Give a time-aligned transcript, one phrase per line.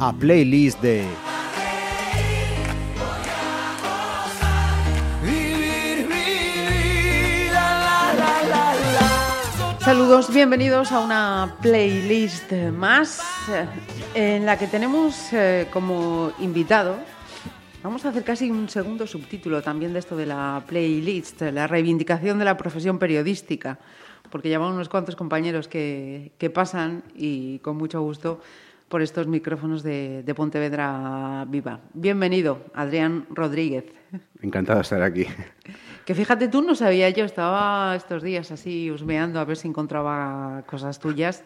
[0.00, 1.04] A playlist de.
[9.80, 13.20] Saludos, bienvenidos a una playlist más
[13.50, 16.98] eh, en la que tenemos eh, como invitado,
[17.88, 22.38] vamos a hacer casi un segundo subtítulo también de esto de la playlist, la reivindicación
[22.38, 23.78] de la profesión periodística,
[24.28, 28.42] porque llaman unos cuantos compañeros que, que pasan y con mucho gusto
[28.90, 31.80] por estos micrófonos de, de Pontevedra Viva.
[31.94, 33.86] Bienvenido, Adrián Rodríguez.
[34.42, 35.24] Encantado de estar aquí.
[36.04, 40.62] Que fíjate tú, no sabía yo, estaba estos días así husmeando a ver si encontraba
[40.66, 41.42] cosas tuyas.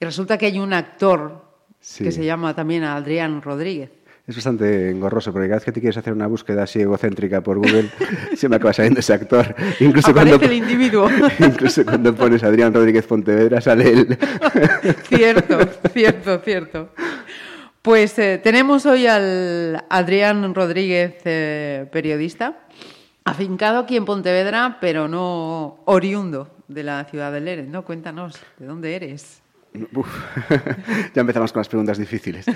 [0.00, 1.44] Y resulta que hay un actor
[1.80, 2.02] Sí.
[2.02, 3.90] que se llama también Adrián Rodríguez.
[4.26, 7.58] Es bastante engorroso porque cada vez que te quieres hacer una búsqueda así egocéntrica por
[7.58, 7.90] Google,
[8.36, 9.54] se me acaba saliendo ese actor.
[9.78, 11.08] Incluso Aparece cuando, el individuo.
[11.38, 14.18] incluso cuando pones Adrián Rodríguez Pontevedra sale él.
[15.08, 15.58] cierto,
[15.92, 16.88] cierto, cierto.
[17.82, 22.66] Pues eh, tenemos hoy al Adrián Rodríguez, eh, periodista,
[23.24, 27.84] afincado aquí en Pontevedra, pero no oriundo de la ciudad de Lérez, ¿no?
[27.84, 29.40] Cuéntanos, ¿de dónde eres?
[29.94, 30.08] Uf,
[31.14, 32.46] ya empezamos con las preguntas difíciles.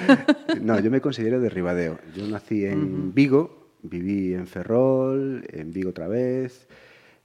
[0.61, 1.99] No, yo me considero de Ribadeo.
[2.15, 6.69] Yo nací en Vigo, viví en Ferrol, en Vigo otra vez,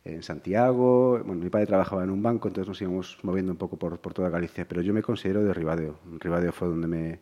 [0.04, 1.20] en Santiago.
[1.24, 4.14] Bueno, mi padre trabajaba en un banco, entonces nos íbamos moviendo un poco por, por
[4.14, 6.00] toda Galicia, pero yo me considero de Ribadeo.
[6.20, 7.20] Ribadeo fue donde me,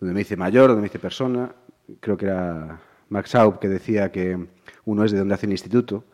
[0.00, 1.54] donde me hice mayor, donde me hice persona.
[2.00, 4.38] Creo que era Max Aub que decía que
[4.84, 6.04] uno es de donde hace el instituto.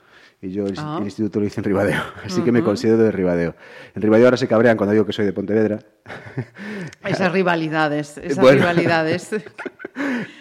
[0.43, 0.97] Y yo el, Ah.
[0.99, 3.55] el instituto lo hice en Ribadeo, así que me considero de Ribadeo.
[3.95, 5.79] En Ribadeo ahora se cabrean cuando digo que soy de Pontevedra,
[7.05, 8.61] Esas rivalidades, esas Bueno.
[8.61, 9.31] rivalidades.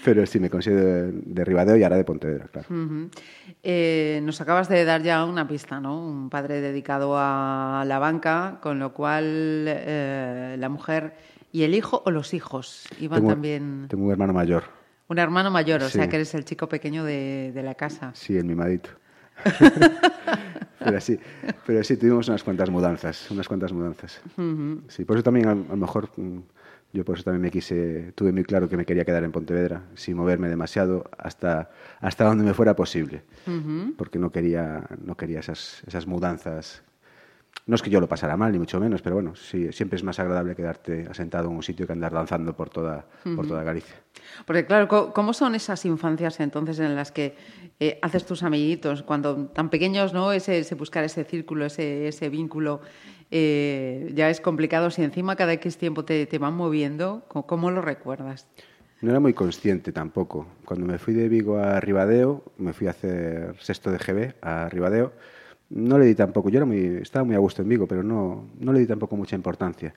[0.03, 2.67] Pero sí, me considero de, de Ribadeo y ahora de Pontevedra, claro.
[3.61, 6.05] Eh, nos acabas de dar ya una pista, ¿no?
[6.05, 9.23] Un padre dedicado a la banca, con lo cual
[9.67, 11.13] eh, la mujer
[11.51, 13.85] y el hijo o los hijos iban Tengo- también.
[13.89, 14.63] Tengo un hermano mayor,
[15.07, 15.97] Un hermano mayor, o Sí.
[15.99, 18.11] sea que eres el chico pequeño de, de la casa.
[18.15, 18.89] sí, el mimadito.
[20.79, 21.19] pero sí,
[21.65, 24.21] pero sí, tuvimos unas cuantas mudanzas, unas cuantas mudanzas.
[24.87, 26.39] Sí, por eso también a, lo mejor mm,
[26.93, 29.81] yo por eso también me quise, tuve muy claro que me quería quedar en Pontevedra,
[29.95, 33.23] sin moverme demasiado hasta, hasta donde me fuera posible,
[33.97, 36.83] porque no quería, no quería esas, esas mudanzas.
[37.65, 40.03] No es que yo lo pasara mal, ni mucho menos, pero bueno, sí, siempre es
[40.03, 43.05] más agradable quedarte asentado en un sitio que andar danzando por toda,
[43.35, 43.95] por toda Galicia.
[44.45, 47.37] Porque claro, ¿cómo son esas infancias entonces en las que
[47.79, 50.33] eh, haces tus amiguitos cuando tan pequeños, ¿no?
[50.33, 52.81] Ese, ese buscar ese círculo, ese, ese vínculo,
[53.31, 54.91] eh, ya es complicado.
[54.91, 58.45] Si encima cada X tiempo te, te van moviendo, ¿cómo, cómo lo recuerdas?
[58.99, 60.47] No era muy consciente tampoco.
[60.65, 64.69] Cuando me fui de Vigo a Ribadeo, me fui a hacer sexto de GB a
[64.69, 65.13] Ribadeo,
[65.73, 68.49] no le di tampoco, yo era muy, estaba muy a gusto en Vigo, pero no,
[68.59, 69.93] no le di tampoco mucha importancia.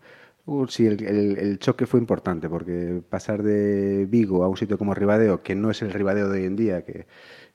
[0.46, 4.78] Uh, sí, el, el- el choque fue importante, porque pasar de Vigo a un sitio
[4.78, 7.06] como Ribadeo, que no es el Ribadeo de hoy en día, que,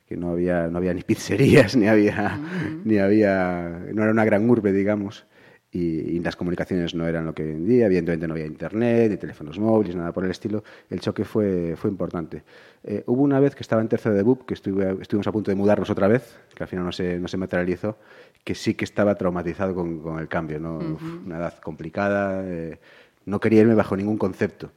[0.08, 2.40] que no, había, no había ni pizzerías, ni había,
[2.86, 5.26] ni había, no era una gran urbe, digamos,
[5.72, 9.10] y, y las comunicaciones no eran lo que hoy en día, evidentemente no había internet,
[9.12, 12.44] ni teléfonos móviles, nada por el estilo, el choque fue, fue importante.
[12.84, 15.50] Eh, hubo una vez que estaba en tercero de BUP, que estuve- estuvimos a punto
[15.52, 17.98] de mudarnos otra vez, que al final no se, no se materializó,
[18.44, 20.80] que sí que estaba traumatizado con, con el cambio, ¿no?
[20.96, 22.80] Uf, una edad complicada, eh,
[23.26, 24.72] no quería irme bajo ningún concepto.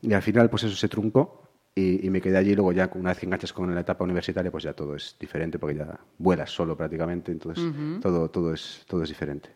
[0.00, 1.42] Y al final, pues eso se truncó
[1.74, 2.54] y, y me quedé allí.
[2.54, 5.58] Luego, ya una vez que enganchas con la etapa universitaria, pues ya todo es diferente
[5.58, 7.30] porque ya vuelas solo prácticamente.
[7.32, 7.64] Entonces,
[8.00, 9.50] todo, todo, es, todo es diferente.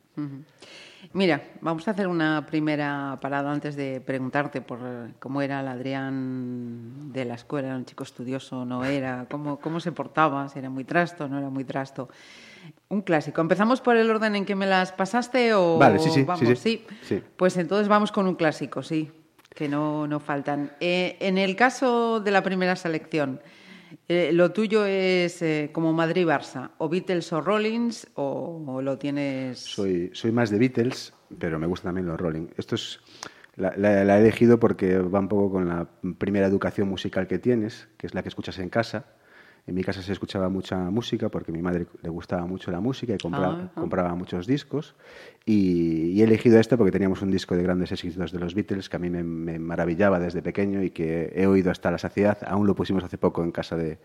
[1.12, 4.78] Mira, vamos a hacer una primera parada antes de preguntarte por
[5.18, 9.80] cómo era el Adrián de la escuela, ¿era un chico estudioso, no era, cómo, cómo
[9.80, 12.08] se portaba, si era muy trasto, no era muy trasto.
[12.88, 13.40] Un clásico.
[13.40, 16.58] ¿Empezamos por el orden en que me las pasaste o Vale, sí, sí, sí, vamos?
[16.58, 16.86] sí.
[17.02, 17.22] Sí.
[17.36, 19.12] Pues entonces vamos con un clásico, sí,
[19.54, 20.72] que no, no faltan.
[20.80, 23.40] Eh, en el caso de la primera selección,
[24.08, 29.58] eh, ¿lo tuyo es eh, como Madrid-Barça, o Beatles o Rollins, o, lo tienes...?
[29.58, 32.48] Soy, soy más de Beatles, pero me gustan también los Rolling.
[32.56, 33.00] Esto es,
[33.56, 35.88] la- la he elegido porque va un poco con la
[36.18, 39.06] primera educación musical que tienes, que es la que escuchas en casa.
[39.66, 42.80] En mi casa se escuchaba mucha música porque a mi madre le gustaba mucho la
[42.80, 43.70] música y compraba, Ajá.
[43.74, 44.94] compraba muchos discos.
[45.46, 48.90] Y, y he elegido este porque teníamos un disco de grandes éxitos de los Beatles
[48.90, 52.38] que a mí me, me maravillaba desde pequeño y que he oído hasta la saciedad.
[52.46, 53.98] Aún lo pusimos hace poco en casa de,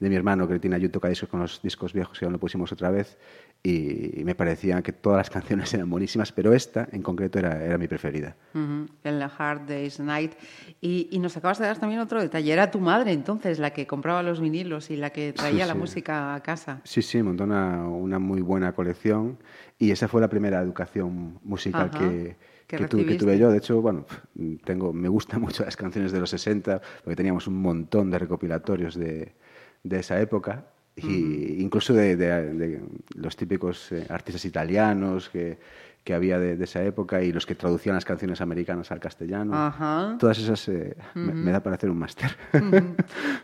[0.00, 2.40] de mi hermano que tiene ayuda toca discos con los discos viejos que aún lo
[2.40, 3.18] pusimos otra vez
[3.62, 7.76] y, me parecían que todas las canciones eran buenísimas, pero esta en concreto era, era
[7.78, 8.36] mi preferida.
[8.54, 10.32] En la Hard Day's Night.
[10.80, 12.52] Y, y nos acabas de dar también otro detalle.
[12.52, 15.78] Era tu madre entonces la que compraba los vinilos y la que traía la sí.
[15.78, 16.80] música a casa.
[16.84, 19.38] Sí, sí, montó una, una muy buena colección
[19.78, 22.36] y esa fue la primera educación musical Ajá, que,
[22.66, 23.50] que tu- que tuve yo.
[23.50, 24.06] De hecho, bueno,
[24.64, 28.94] tengo, me gustan mucho las canciones de los 60 porque teníamos un montón de recopilatorios
[28.94, 29.34] de,
[29.82, 30.64] de esa época.
[31.08, 32.80] Y incluso de, de- de
[33.14, 35.58] los típicos eh, artistas italianos que,
[36.04, 39.52] que había de, de esa época y los que traducían las canciones americanas al castellano.
[39.54, 40.16] Ajá.
[40.18, 42.36] Todas esas eh, me, me da para hacer un máster.
[42.54, 42.94] Ujú.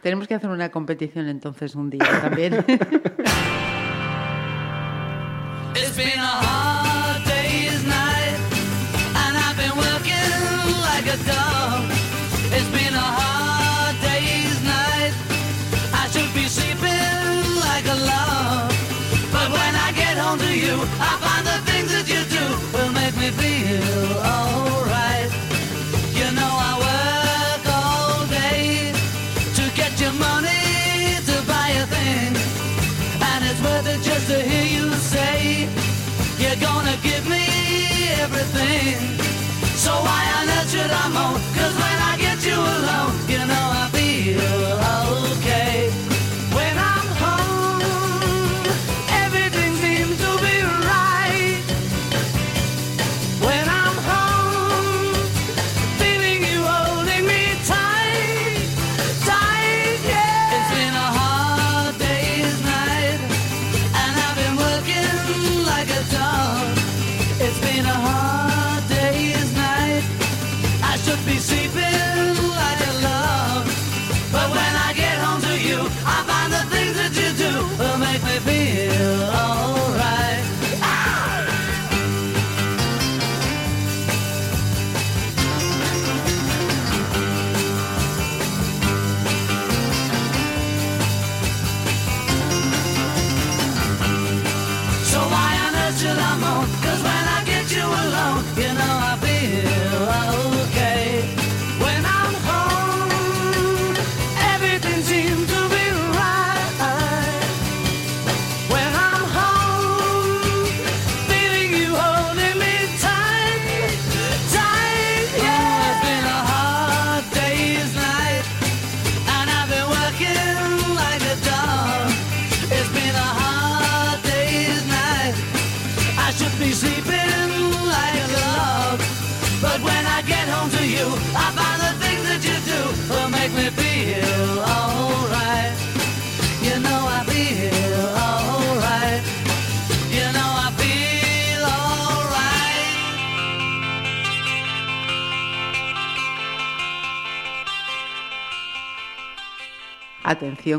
[0.03, 2.65] Tenemos que hacer una competición entonces un día también.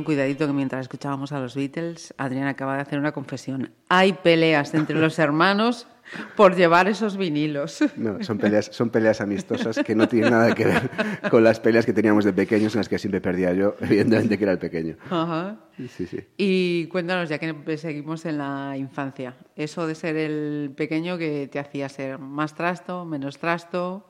[0.04, 3.72] Cuidadito, que mientras escuchábamos a los Beatles, Adrián acaba de hacer una confesión.
[3.88, 5.88] Hay peleas entre los hermanos
[6.36, 7.80] por llevar esos vinilos.
[7.95, 10.89] No, son peleas, son peleas amistosas que no tienen nada que ver
[11.30, 14.44] con las peleas que teníamos de pequeños en las que siempre perdía yo, evidentemente que
[14.44, 14.98] era el pequeño.
[15.10, 15.56] Ajá.
[15.95, 16.19] Sí, sí.
[16.38, 21.60] Y cuéntanos, ya que seguimos en la infancia, eso de ser el pequeño que te
[21.60, 24.10] hacía ser más trasto, menos trasto,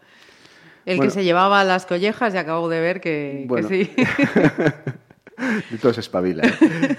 [0.85, 1.11] el Bueno.
[1.11, 3.91] que se llevaba las collejas y acabo de ver que, que sí.
[5.71, 6.43] De todo se espabila.
[6.47, 6.97] ¿eh?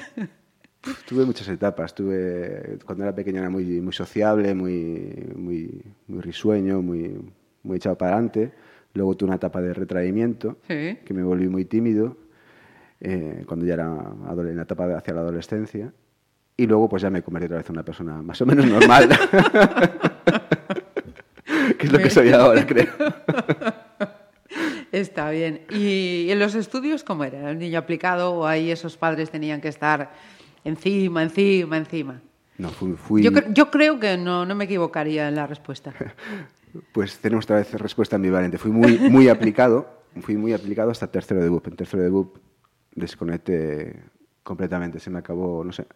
[1.07, 1.95] Tuve muchas etapas.
[1.95, 7.19] Tuve, cuando era pequeño era muy, muy sociable, muy, muy, muy risueño, muy,
[7.65, 8.53] muy echado para adelante.
[8.95, 10.99] Luego tuve una etapa de retraimiento, Sí.
[11.05, 12.17] que me volví muy tímido,
[13.01, 15.93] eh, cuando ya era en la etapa hacia la adolescencia.
[16.57, 19.09] Y luego pues ya me convertí otra vez en una persona más o menos normal.
[21.79, 22.89] que es lo que soy ahora, creo.
[24.93, 25.63] Está bien.
[25.71, 27.39] ¿Y en los estudios cómo era?
[27.39, 30.13] ¿Era un niño aplicado o ahí esos padres tenían que estar
[30.65, 32.21] encima, encima, encima?
[32.57, 35.93] No, fui, fui- Yo, cre- yo creo que no, no me equivocaría en la respuesta.
[36.93, 38.59] Pues tenemos otra vez respuesta ambivalente.
[38.59, 41.67] Fui muy, muy aplicado, fui muy aplicado hasta tercero de BUP.
[41.69, 42.37] En tercero de BUP
[42.95, 44.03] desconecté
[44.43, 45.87] completamente, se me acabó, no sé.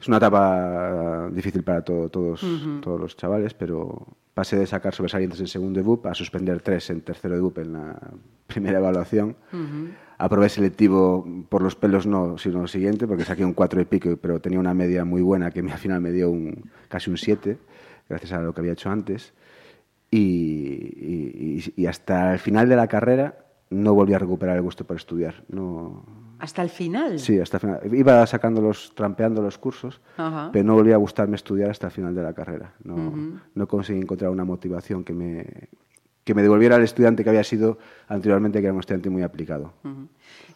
[0.00, 2.40] Es una etapa difícil para todo- todos,
[2.82, 6.90] todos los chavales, pero pasé de sacar sobresalientes en segundo de BUP a suspender tres
[6.90, 7.98] en tercero de BUP en la
[8.46, 9.36] primera evaluación.
[10.18, 14.16] Aprobé selectivo por los pelos, no, sino lo siguiente, porque saqué un cuatro y pico,
[14.20, 17.58] pero tenía una media muy buena que al final me dio un, casi un 7,
[18.08, 19.32] gracias a lo que había hecho antes.
[20.10, 23.38] Y, y- y- y hasta el final de la carrera
[23.70, 25.42] no volví a recuperar el gusto por estudiar.
[25.48, 26.04] No,
[26.38, 27.18] Hasta el final.
[27.18, 27.94] Sí, hasta el final.
[27.94, 30.50] Iba sacando los, trampeando los cursos, Ajá.
[30.52, 32.74] pero no volvía a gustarme estudiar hasta el final de la carrera.
[32.84, 33.12] No,
[33.54, 35.46] no conseguí encontrar una motivación que me,
[36.26, 37.78] que me devolviera al estudiante que había sido
[38.08, 39.72] anteriormente, que era un estudiante muy aplicado.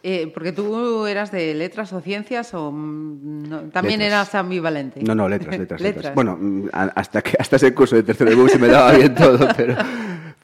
[0.03, 4.31] Eh, porque tú eras de letras o ciencias o mm, no, también Letras.
[4.31, 5.01] eras ambivalente.
[5.05, 6.05] No, no, letras, letras, letras.
[6.07, 6.15] Letras.
[6.17, 9.47] Bueno, mm, hasta, que, hasta ese curso de tercero de se me daba bien todo,
[9.57, 9.77] pero,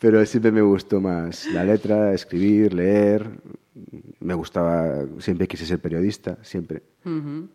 [0.00, 3.30] pero siempre me gustó más la letra, escribir, leer.
[4.20, 6.82] Me gustaba, siempre quise ser periodista, siempre.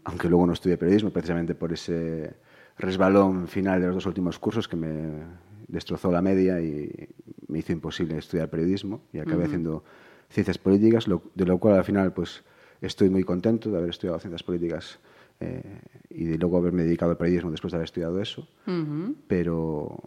[0.03, 2.33] Aunque luego no estudié periodismo, precisamente por ese
[2.77, 5.24] resbalón final de los dos últimos cursos que me
[5.67, 7.10] destrozó la media y
[7.48, 9.83] me hizo imposible estudiar periodismo y acabé haciendo
[10.29, 12.43] ciencias políticas, lo- de lo cual al final pues
[12.81, 15.00] estoy muy contento de haber estudiado ciencias políticas
[15.39, 15.62] eh,
[16.10, 18.48] y de luego haberme dedicado al periodismo después de haber estudiado eso.
[19.27, 19.98] Pero,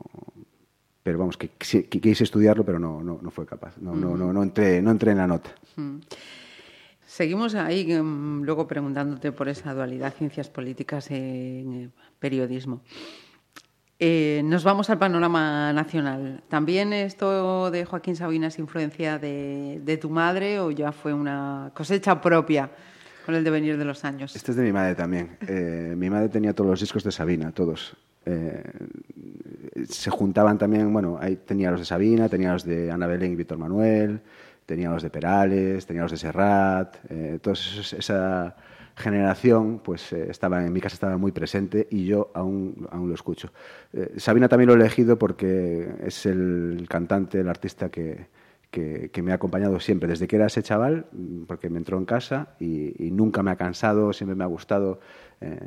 [1.04, 3.76] pero vamos, que, que- que quise estudiarlo, pero no, no, no fue capaz.
[3.78, 5.50] No, no, no, no, entré, no entré en la nota.
[7.06, 12.80] Seguimos ahí mm, luego preguntándote por esa dualidad ciencias políticas en eh, periodismo.
[13.98, 16.42] Eh, nos vamos al panorama nacional.
[16.48, 21.70] ¿También esto de Joaquín Sabina es influencia de, de tu madre o ya fue una
[21.74, 22.70] cosecha propia
[23.26, 24.34] con el devenir de los años?
[24.34, 25.36] Este es de mi madre también.
[25.46, 27.94] Eh, mi madre tenía todos los discos de Sabina, todos.
[28.26, 28.62] Eh,
[29.88, 33.36] se juntaban también, bueno, ahí tenía los de Sabina, tenía los de Ana Belén y
[33.36, 34.20] Víctor Manuel,
[34.66, 38.56] tenía los de Perales, tenía los de Serrat, eh, toda esa
[38.96, 43.14] generación, pues eh, estaba en mi casa estaba muy presente y yo aún, aún lo
[43.14, 43.50] escucho.
[43.92, 48.28] Eh, Sabina también lo he elegido porque es el cantante, el artista que,
[48.70, 52.04] que, me ha acompañado siempre, desde que era ese chaval, mm, porque me entró en
[52.04, 55.00] casa y nunca me ha cansado, siempre me ha gustado.
[55.40, 55.58] Eh,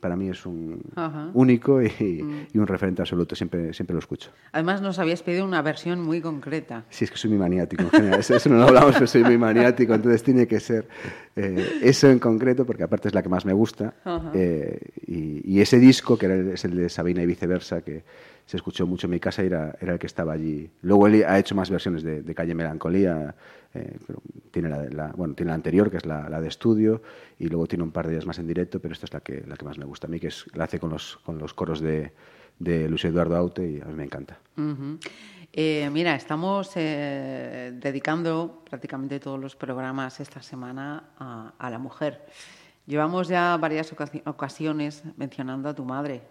[0.00, 1.30] para mí es un Ajá.
[1.34, 4.30] único y, y un referente absoluto, siempre, siempre lo escucho.
[4.52, 6.84] Además nos habías pedido una versión muy concreta.
[6.90, 8.20] Sí, es que soy muy maniático en general.
[8.20, 10.88] Eso, eso no lo hablamos, pero soy muy maniático, entonces tiene que ser
[11.36, 13.94] eh, eso en concreto, porque aparte es la que más me gusta.
[14.34, 18.02] Eh, y, y ese disco, que era el, es el de Sabina y viceversa, que
[18.46, 20.68] se escuchó mucho en mi casa, era, era el que estaba allí.
[20.82, 23.34] Luego él ha hecho más versiones de, de Calle Melancolía.
[23.74, 27.02] Eh, pero tiene, la, la- bueno, tiene la anterior, que es la, la de estudio,
[27.38, 29.44] y luego tiene un par de ellas más en directo, pero esta es la que,
[29.46, 31.54] la que más me gusta a mí, que es, la hace con los, con los
[31.54, 32.12] coros de,
[32.58, 34.38] de Luis Eduardo Aute y a mí me encanta.
[35.52, 42.24] Eh, mira, estamos eh, dedicando prácticamente todos los programas esta semana a, a la mujer.
[42.86, 46.22] Llevamos ya varias ocasi- ocasiones mencionando a tu madre.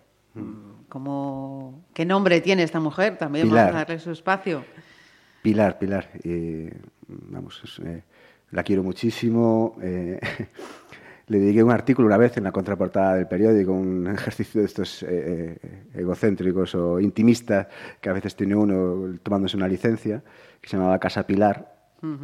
[0.88, 3.18] ¿Cómo, ¿Qué nombre tiene esta mujer?
[3.18, 3.66] También Pilar.
[3.68, 4.64] vamos a darle su espacio.
[5.42, 6.72] Pilar, Pilar, eh,
[7.10, 8.04] vamos, es, eh,
[8.52, 9.76] la quiero muchísimo.
[9.82, 10.20] eh,
[11.28, 15.04] le dediqué un artículo una vez en la contraportada del periódico, un ejercicio de estos
[15.08, 15.60] eh,
[15.94, 17.68] egocéntricos o intimistas
[18.02, 20.24] que a veces tiene uno tomándose una licencia,
[20.60, 21.76] que se llamaba Casa Pilar,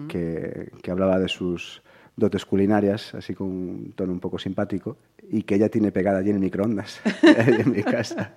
[0.07, 1.83] que, que hablaba de sus
[2.17, 4.97] dotes culinarias, así con un tono un poco simpático,
[5.29, 8.35] y que ella tiene pegada allí en el microondas, en mi casa.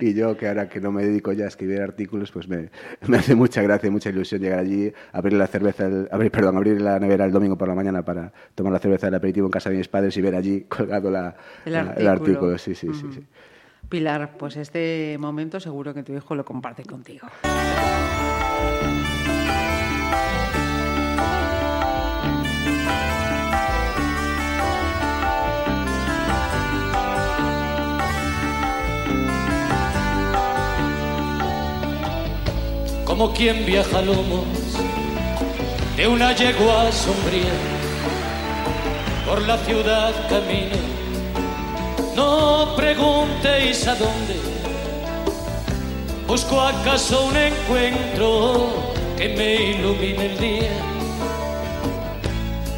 [0.00, 2.70] Y yo, que ahora que no me dedico ya a escribir artículos, pues me,
[3.06, 6.56] me hace mucha gracia y mucha ilusión llegar allí, abrir la cerveza, el- abrir, perdón,
[6.56, 9.52] abrir la nevera el domingo por la mañana para tomar la cerveza del aperitivo en
[9.52, 12.10] casa de mis padres y ver allí colgado la, El la- artículo.
[12.10, 12.58] artículo.
[12.58, 13.12] Sí, sí, sí, Ujú.
[13.12, 13.26] sí.
[13.88, 17.28] Pilar, pues este momento seguro que tu hijo lo comparte contigo.
[33.12, 34.46] Como quien viaja a lomos
[35.98, 37.52] de una yegua sombría
[39.26, 40.78] por la ciudad camino.
[42.16, 44.36] No preguntéis a dónde,
[46.26, 48.68] busco acaso un encuentro
[49.18, 50.72] que me ilumine el día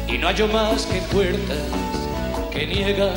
[0.05, 1.63] y no hallo más que puertas
[2.51, 3.15] que niegan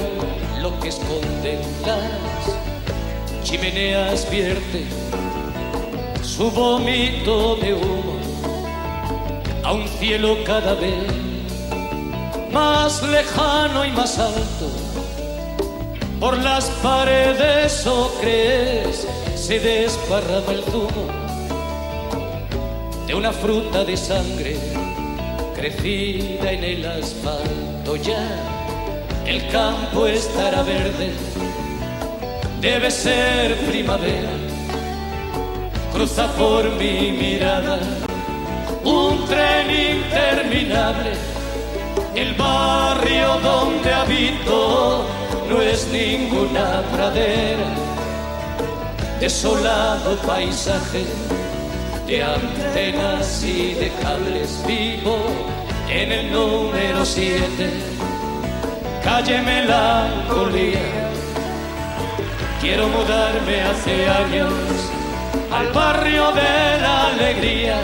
[0.62, 5.27] lo que esconden las chimeneas vierten
[6.28, 8.18] su vómito de humo
[9.64, 11.06] a un cielo cada vez
[12.52, 14.68] más lejano y más alto.
[16.20, 21.06] Por las paredes ocres se desparrama el zumo
[23.06, 24.56] de una fruta de sangre
[25.56, 28.28] crecida en el asfalto ya.
[29.26, 31.11] El campo estará verde,
[32.61, 34.47] debe ser primavera
[35.98, 37.80] cruza por mi mirada
[38.84, 41.12] un tren interminable.
[42.14, 45.04] El barrio donde habito
[45.50, 47.70] no es ninguna pradera,
[49.18, 51.04] desolado paisaje
[52.06, 55.18] de antenas y de cables vivo
[55.88, 57.70] en el número 7,
[59.02, 61.10] calle Melancolía.
[62.60, 64.88] Quiero mudarme hace años
[65.50, 67.80] al barrio de la alegría,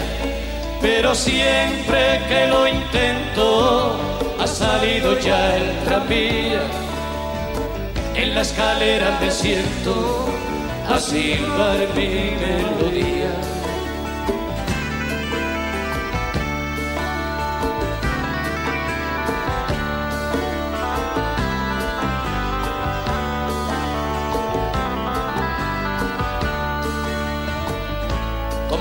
[0.81, 3.99] pero siempre que lo intento
[4.39, 6.63] ha salido ya el tranvía.
[8.15, 10.27] En la escalera al desierto
[10.89, 13.64] a silbar mi melodía.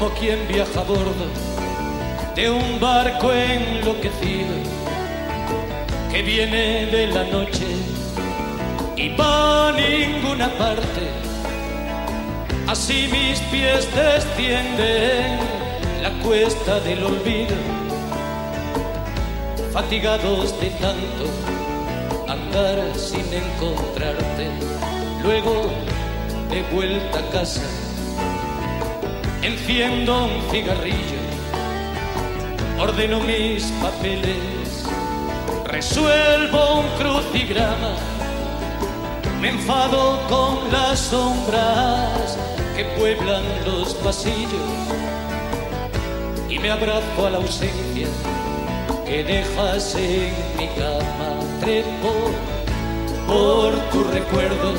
[0.04, 1.28] Como quien viaja a bordo
[2.36, 4.54] de un barco enloquecido
[6.12, 7.66] que viene de la noche
[8.98, 11.08] y va a ninguna parte.
[12.68, 15.40] Así mis pies descienden
[16.02, 17.56] la cuesta del olvido,
[19.72, 21.26] fatigados de tanto
[22.28, 24.50] andar sin encontrarte.
[25.24, 25.72] Luego
[26.50, 27.83] de vuelta a casa
[29.44, 31.20] enciendo un cigarrillo,
[32.80, 34.86] ordeno mis papeles,
[35.66, 37.96] resuelvo un crucigrama,
[39.42, 42.38] me enfado con las sombras
[42.78, 44.50] que pueblan los pasillos
[46.50, 48.08] y me abrazo a la ausencia
[49.06, 52.14] que dejas en mi cama, trepo
[53.28, 54.74] por tu recuerdo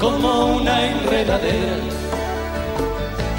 [0.00, 2.09] como una enredadera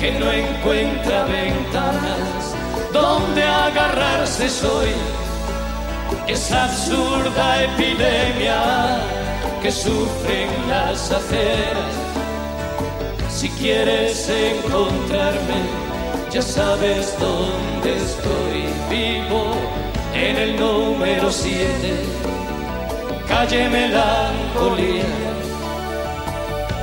[0.01, 2.55] que no encuentra ventanas
[2.91, 4.89] donde agarrarse soy
[6.27, 8.97] esa absurda epidemia
[9.61, 11.93] que sufren las aceras.
[13.29, 15.61] Si quieres encontrarme,
[16.31, 19.53] ya sabes dónde estoy vivo
[20.15, 21.67] en el número 7,
[23.27, 25.03] calle Melancolía.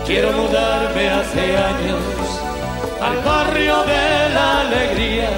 [0.07, 2.28] Quiero mudarme hace años
[3.01, 5.31] al barrio de la alegría,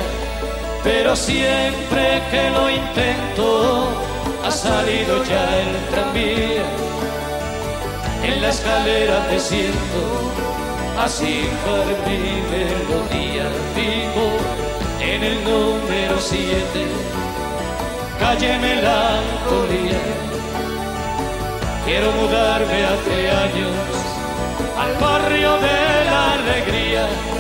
[0.83, 3.89] pero siempre que lo intento
[4.45, 6.65] ha salido ya el tranvía.
[8.25, 10.01] En la escalera te siento,
[10.99, 14.27] así por mi melodía vivo
[15.01, 16.47] en el número 7,
[18.19, 20.01] calle Melancolía.
[21.85, 24.01] Quiero mudarme hace años
[24.79, 27.40] al barrio de la alegría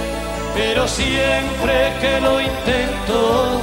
[0.54, 3.60] pero siempre que lo intento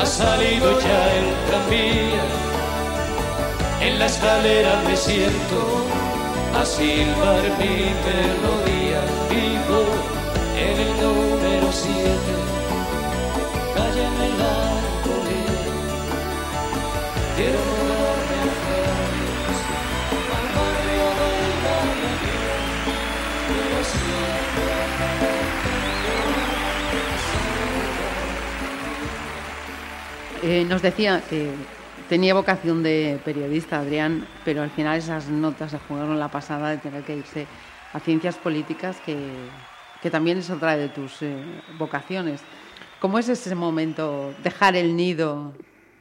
[0.00, 2.24] ha salido ya el tranvía.
[3.80, 5.86] En la escalera me siento
[6.54, 9.00] a silbar mi melodía.
[9.30, 9.80] Vivo
[10.56, 11.86] en el número 7,
[13.74, 15.56] calle Melancolía.
[17.36, 17.85] Quiero
[30.48, 31.50] Eh, nos decía que
[32.08, 36.76] tenía vocación de periodista, Adrián, pero al final esas notas se jugaron la pasada de
[36.76, 37.48] tener que irse
[37.92, 39.16] a ciencias políticas, que,
[40.00, 41.34] que también es otra de tus eh,
[41.80, 42.42] vocaciones.
[43.00, 45.52] ¿Cómo es ese momento, dejar el nido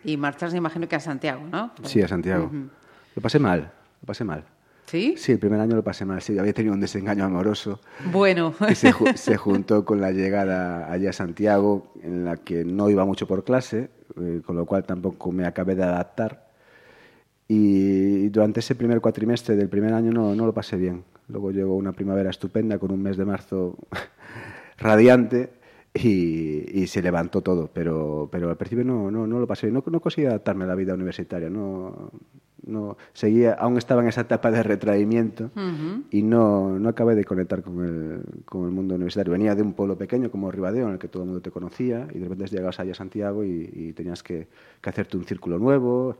[0.03, 1.71] y marcharse, imagino que a Santiago, ¿no?
[1.81, 2.45] Sí, a Santiago.
[2.45, 2.69] Ujú.
[3.15, 4.43] Lo pasé mal, lo pasé mal.
[4.85, 5.15] ¿Sí?
[5.17, 6.21] Sí, el primer año lo pasé mal.
[6.21, 7.79] Sí, había tenido un desengaño amoroso
[8.11, 12.91] Bueno, que se, se juntó con la llegada allá a Santiago, en la que no
[12.91, 16.45] iba mucho por clase, eh, con lo cual tampoco me acabé de adaptar.
[17.47, 21.03] Y durante ese primer cuatrimestre del primer año no, no lo pasé bien.
[21.27, 23.77] Luego llegó una primavera estupenda con un mes de marzo
[24.77, 25.49] radiante
[25.95, 29.71] y, y se levantó todo, pero, pero al principio no, no, no lo pasé.
[29.71, 31.49] No, no conseguí adaptarme a la vida universitaria.
[31.49, 32.11] No,
[32.65, 35.51] no, seguía, aún estaba en esa etapa de retraimiento
[36.11, 39.31] y no, no acabé de conectar con el, con el mundo universitario.
[39.31, 42.07] Venía de un pueblo pequeño como Ribadeo, en el que todo el mundo te conocía,
[42.13, 44.47] y de repente llegabas allá a Santiago y, y tenías que,
[44.81, 46.17] que hacerte un círculo nuevo.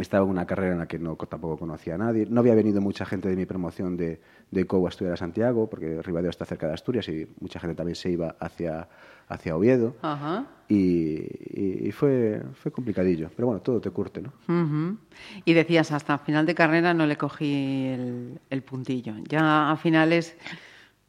[0.00, 2.26] Estaba en una carrera en la que no, tampoco conocía a nadie.
[2.28, 5.68] No había venido mucha gente de mi promoción de, de COU a estudiar a Santiago,
[5.68, 8.88] porque Ribadeo está cerca de Asturias y mucha gente también se iba hacia,
[9.28, 9.96] hacia Oviedo.
[10.02, 10.46] Ajá.
[10.68, 13.30] Y, y- fue, fue complicadillo.
[13.34, 14.32] Pero bueno, todo te curte, ¿no?
[14.48, 14.98] Ujú.
[15.44, 19.14] Y decías, hasta final de carrera no le cogí el, el puntillo.
[19.28, 20.36] Ya a finales,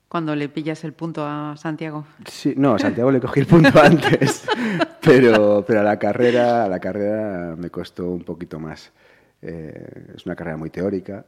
[0.10, 2.06] cuando le pillas el punto a Santiago.
[2.26, 4.46] Sí, no, a Santiago le cogí el punto antes,
[5.02, 8.92] pero, pero a la carrera, a la carrera me costó un poquito más.
[9.42, 11.26] Eh, es una carrera muy teórica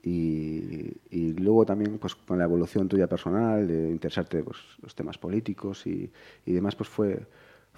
[0.00, 5.18] y, y luego también pues con la evolución tuya personal, de interesarte pues, los temas
[5.18, 6.08] políticos y,
[6.46, 7.26] y demás, pues fue,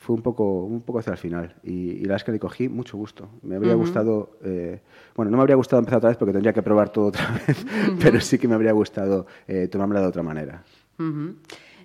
[0.05, 1.55] fue un poco, un poco hacia el final.
[1.63, 3.31] Y, y la verdad es que le cogí mucho gusto.
[3.43, 4.83] Me habría gustado, eh,
[5.17, 7.65] bueno, no me habría gustado empezar otra vez porque tendría que probar todo otra vez,
[7.99, 10.63] pero sí que me habría gustado eh, tomármela de otra manera.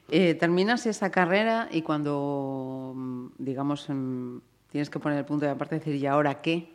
[0.09, 5.51] Eh, terminas esa carrera y cuando, mm, digamos, mm, tienes que poner el punto de
[5.51, 6.73] aparte y decir, ¿y ahora qué?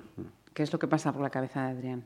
[0.55, 2.05] ¿Qué es lo que pasa por la cabeza de Adrián?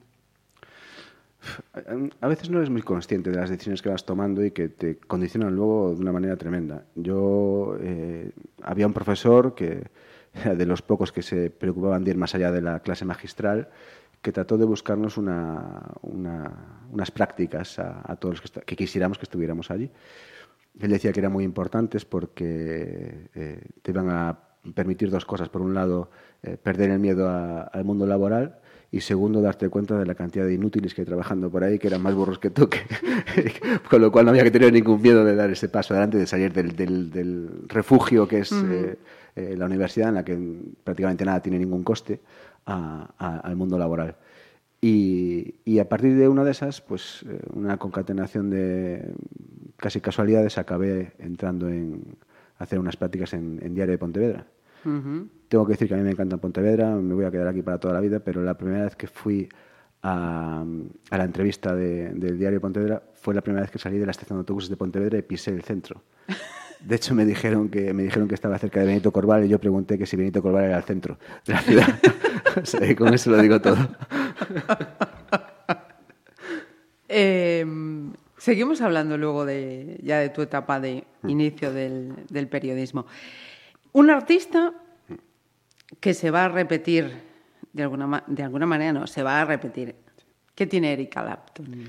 [2.20, 4.96] A- veces no eres muy consciente de las decisiones que vas tomando y que te
[4.98, 6.84] condicionan luego de una manera tremenda.
[6.94, 9.84] Yo eh, había un profesor que
[10.44, 13.68] de los pocos que se preocupaban de ir más allá de la clase magistral,
[14.20, 19.70] que trató de buscarnos una- una- unas prácticas a, todos los que, quisiéramos que estuviéramos
[19.70, 19.90] allí.
[20.80, 24.38] Él decía que eran muy importantes porque eh, te iban a
[24.74, 25.48] permitir dos cosas.
[25.48, 26.10] Por un lado,
[26.42, 28.58] eh, perder el miedo al mundo laboral
[28.90, 31.88] y segundo, darte cuenta de la cantidad de inútiles que hay trabajando por ahí, que
[31.88, 32.80] eran más burros que tú, que-
[33.90, 36.26] con lo cual no había que tener ningún miedo de dar ese paso adelante, de
[36.26, 38.96] salir del, del- del refugio que es eh,
[39.36, 40.38] eh, la universidad, en la que
[40.84, 42.20] prácticamente nada tiene ningún coste,
[42.66, 44.16] a- a- al mundo laboral.
[44.80, 49.12] Y, y a partir de una de esas, pues eh, una concatenación de
[49.76, 52.16] casi casualidades, acabé entrando en
[52.58, 54.46] hacer unas prácticas en, en Diario de Pontevedra.
[55.48, 57.78] Tengo que decir que a mí me encanta Pontevedra, me voy a quedar aquí para
[57.78, 59.48] toda la vida, pero la primera vez que fui
[60.02, 60.62] a,
[61.10, 64.10] a la entrevista de- del Diario Pontevedra fue la primera vez que salí de la
[64.12, 66.02] estación de autobuses de Pontevedra y pisé el centro.
[66.80, 69.58] De hecho, me dijeron que me dijeron que estaba cerca de Benito Corval y yo
[69.58, 71.86] pregunté que si Benito Corval era el centro de la ciudad.
[72.62, 73.76] O sea, que con eso lo digo todo.
[77.08, 77.64] Eh,
[78.36, 83.06] seguimos hablando luego de, ya de tu etapa de inicio del, del periodismo.
[83.92, 84.72] Un artista
[86.00, 87.12] que se va a repetir,
[87.72, 89.94] de alguna, de alguna manera no, se va a repetir.
[90.54, 91.88] ¿Qué tiene Erika Clapton?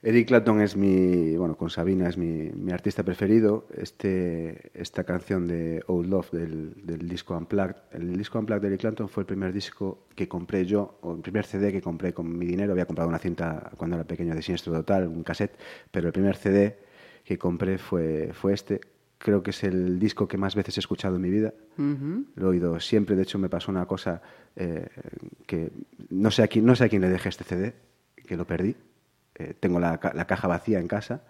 [0.00, 3.66] Eric Clapton es mi, bueno, con Sabina es mi, mi artista preferido.
[3.76, 8.80] Este, esta canción de Old Love del, del disco Unplugged, el disco Unplugged de Eric
[8.80, 12.38] Clapton fue el primer disco que compré yo, o el primer CD que compré con
[12.38, 12.72] mi dinero.
[12.72, 15.58] Había comprado una cinta cuando era pequeño de Siniestro Total, un cassette,
[15.90, 16.78] pero el primer CD
[17.24, 18.80] que compré fue, fue este.
[19.18, 21.52] Creo que es el disco que más veces he escuchado en mi vida.
[22.36, 23.16] Lo he oído siempre.
[23.16, 24.22] De hecho, me pasó una cosa
[24.56, 24.86] eh,
[25.46, 25.70] que
[26.10, 27.74] no sé, a quién, no sé a quién le dejé este CD,
[28.26, 28.76] que lo perdí.
[29.34, 31.22] Eh, tengo la, la caja vacía en casa,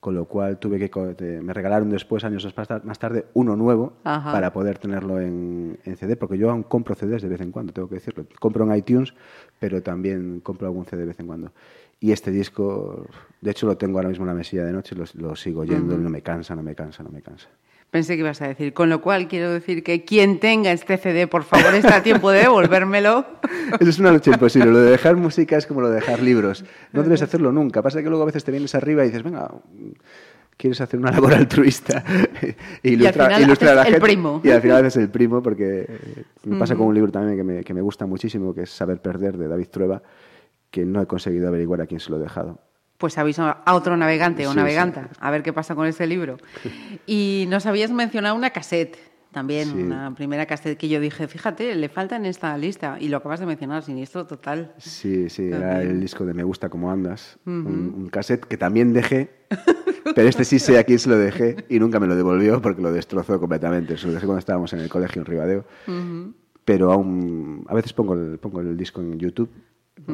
[0.00, 3.94] con lo cual tuve que me regalaron después, años más tar- más tarde, uno nuevo
[4.04, 4.32] Ajá.
[4.32, 7.72] para poder tenerlo en, en CD, porque yo aún compro CDs de vez en cuando,
[7.72, 8.26] tengo que decirlo.
[8.38, 9.14] Compro en iTunes,
[9.58, 11.52] pero también compro algún CD de vez en cuando.
[12.00, 13.06] Y este disco,
[13.40, 15.94] de hecho lo tengo ahora mismo en la mesilla de noche, lo, lo sigo oyendo
[15.94, 17.48] y no me cansa, no me cansa, no me cansa.
[17.94, 21.28] Pensé que ibas a decir, con lo cual quiero decir que quien tenga este CD,
[21.28, 23.24] por favor, está a tiempo de devolvérmelo.
[23.80, 24.68] Eso es una lucha imposible.
[24.72, 26.64] Lo de dejar música es como lo de dejar libros.
[26.92, 27.82] No debes hacerlo nunca.
[27.82, 29.48] Pasa que luego a veces te vienes arriba y dices, venga,
[30.56, 32.02] quieres hacer una labor altruista.
[32.42, 34.00] e ilustrar, final ilustrar a la el gente.
[34.00, 34.40] primo.
[34.42, 35.86] Y al final haces el primo, porque
[36.44, 39.00] me pasa con un libro también que me, que me gusta muchísimo, que es Saber
[39.00, 40.02] Perder, de David Trueba,
[40.74, 42.58] que no he conseguido averiguar a quién se lo he dejado.
[42.98, 46.36] Pues aviso a otro navegante o Sí, naveganta, a ver qué pasa con este libro.
[47.06, 48.96] Y nos habías mencionado una cassette,
[49.30, 49.82] también, Sí.
[49.82, 52.96] una primera cassette que yo dije, fíjate, le falta en esta lista.
[53.00, 54.72] Y lo acabas de mencionar, Siniestro Total.
[54.78, 58.92] Sí, sí, era el disco de Me gusta como andas, un, un cassette que también
[58.92, 59.30] dejé,
[60.16, 62.82] pero este sí sé a quién se lo dejé y nunca me lo devolvió porque
[62.82, 63.96] lo destrozó completamente.
[63.96, 65.64] Se lo dejé cuando estábamos en el colegio en Ribadeo,
[66.64, 69.50] pero aún a veces pongo el, pongo el disco en YouTube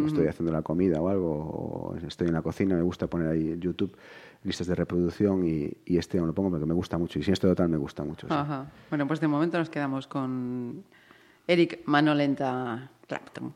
[0.07, 3.53] estoy haciendo la comida o algo, o estoy en la cocina, me gusta poner ahí
[3.53, 3.97] en YouTube
[4.43, 7.31] listas de reproducción y, y este no lo pongo porque me gusta mucho y si
[7.31, 8.27] esto total me gusta mucho.
[8.27, 8.33] sí.
[8.33, 8.71] Ajá.
[8.89, 10.83] Bueno, pues de momento nos quedamos con
[11.47, 13.55] Eric Manolenta Clapton.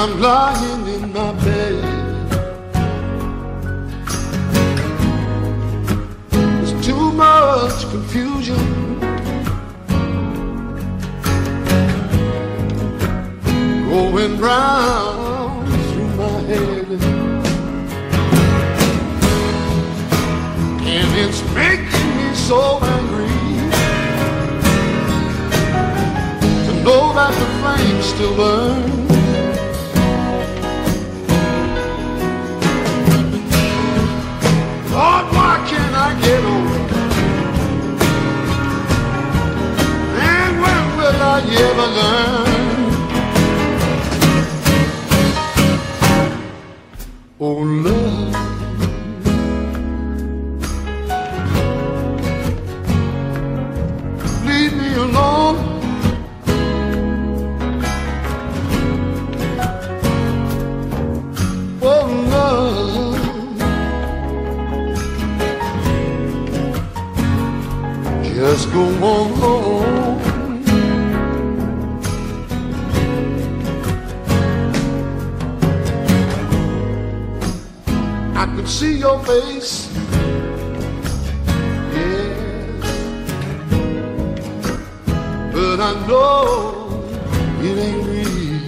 [0.00, 1.82] I'm lying in my bed.
[6.30, 9.00] There's too much confusion.
[13.90, 16.86] Going round through my head.
[20.94, 23.34] and it's making me so angry
[26.66, 29.07] to know that the flame still burns
[34.98, 36.42] Lord, why can't I get?
[40.26, 42.48] And when will I ever learn?
[47.38, 47.97] Oh, love.
[68.78, 69.58] Go on.
[78.36, 79.90] I can see your face.
[81.92, 82.38] Yes.
[85.52, 87.04] But I know
[87.60, 88.58] it ain't real.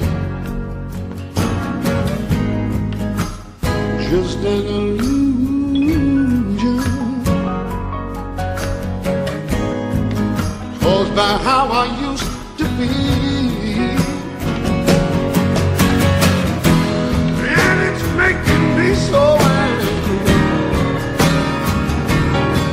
[4.10, 5.19] Just an illusion.
[11.20, 12.30] By how I used
[12.60, 12.88] to be.
[17.68, 19.22] And it's making me so
[19.60, 20.18] angry.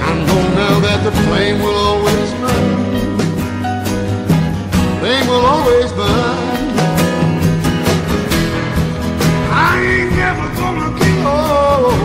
[0.09, 2.69] I know now that the flame will always burn.
[4.99, 6.67] Flame will always burn.
[9.69, 11.95] I ain't never gonna get over.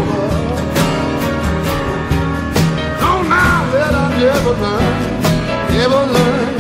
[3.03, 5.12] No, now that I never learn,
[5.83, 6.52] ne bulur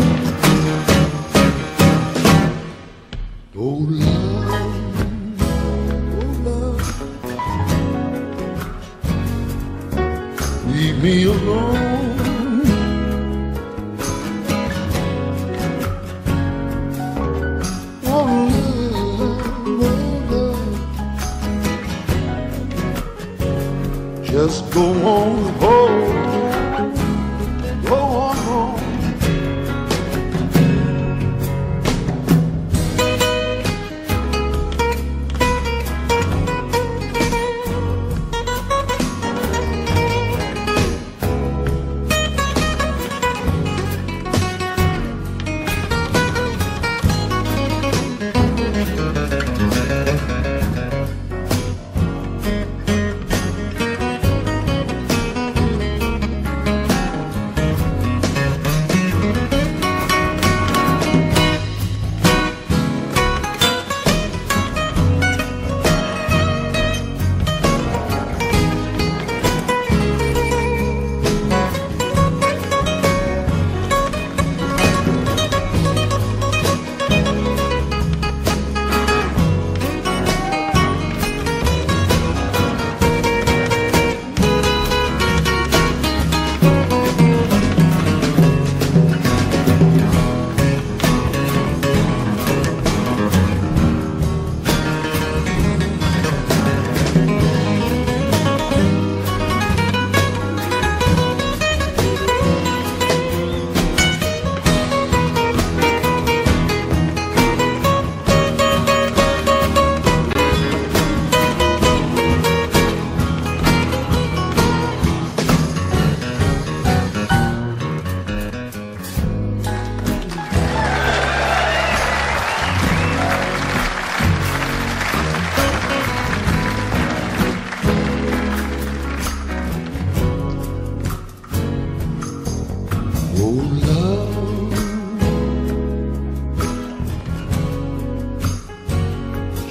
[133.34, 133.72] Oh,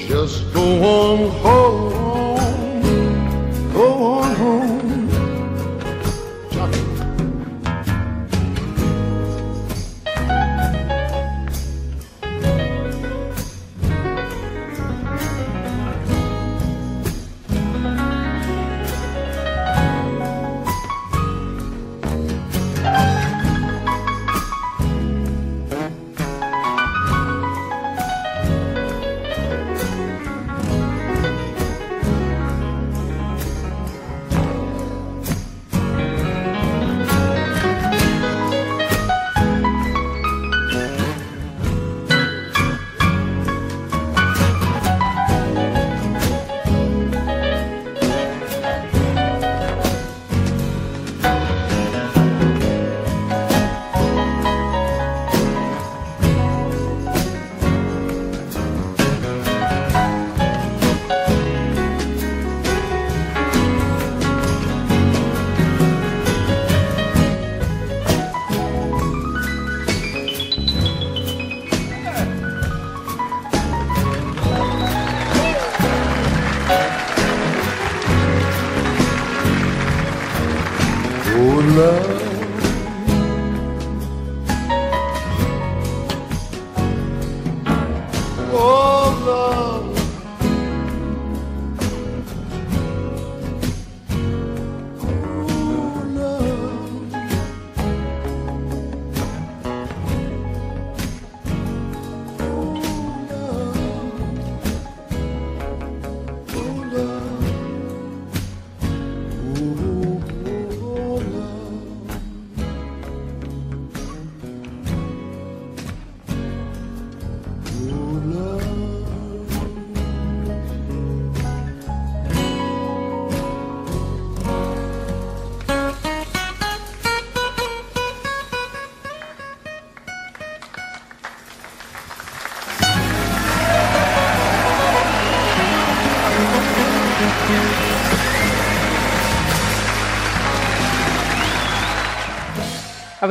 [0.07, 1.60] Just go on home.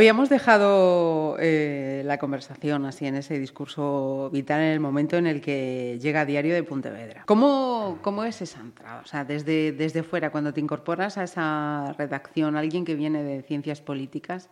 [0.01, 5.43] Habíamos dejado eh, la conversación así en ese discurso vital en el momento en el
[5.43, 7.25] que llega Diario de Pontevedra.
[7.27, 9.03] ¿Cómo, cómo es esa entrada?
[9.05, 13.43] O sea, desde, desde fuera, cuando te incorporas a esa redacción, alguien que viene de
[13.43, 14.49] ciencias políticas,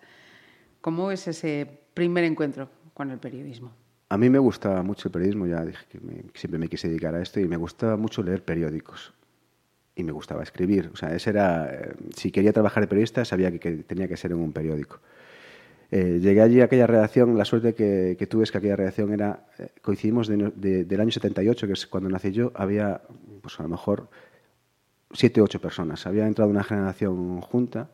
[0.82, 3.72] ¿cómo es ese primer encuentro con el periodismo?
[4.10, 7.14] A mí me gustaba mucho el periodismo, ya dije que me- siempre me quise dedicar
[7.14, 9.14] a esto y me gustaba mucho leer periódicos.
[9.96, 10.90] Y me gustaba escribir.
[10.92, 14.18] O sea, ese era, eh, si quería trabajar de periodista, sabía que, que tenía que
[14.18, 15.00] ser en un periódico.
[15.90, 19.12] Eh, llegué allí a aquella redacción, la suerte que, que tuve es que aquella redacción
[19.12, 23.00] era, eh, coincidimos de del año 78, que es cuando nací yo, había,
[23.40, 24.08] pues a lo mejor,
[25.12, 26.06] siete o ocho personas.
[26.06, 27.88] Había entrado una generación junta,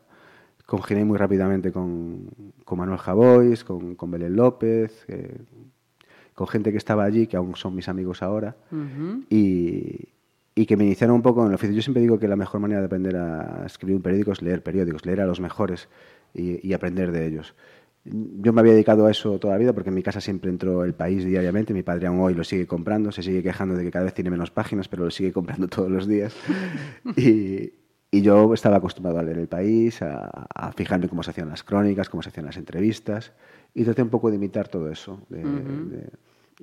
[0.65, 2.27] congenié muy rápidamente con,
[2.65, 5.37] con Manuel Javois, con, con Belén López, eh,
[6.33, 8.57] con gente que estaba allí, que aún son mis amigos ahora,
[9.29, 10.09] y,
[10.53, 11.73] y que me iniciaron un poco en el oficio.
[11.73, 14.61] Yo siempre digo que la mejor manera de aprender a escribir un periódico es leer
[14.61, 15.87] periódicos, leer a los mejores
[16.33, 17.55] y, y aprender de ellos.
[18.05, 20.83] Yo me había dedicado a eso toda la vida porque en mi casa siempre entró
[20.83, 21.73] El País diariamente.
[21.73, 24.29] Mi padre aún hoy lo sigue comprando, se sigue quejando de que cada vez tiene
[24.29, 26.35] menos páginas, pero lo sigue comprando todos los días.
[27.17, 27.73] Y,
[28.11, 31.63] y yo estaba acostumbrado a leer El País, a, a fijarme cómo se hacían las
[31.63, 33.33] crónicas, cómo se hacían las entrevistas,
[33.73, 35.21] y traté un poco de imitar todo eso.
[35.29, 36.09] de- de-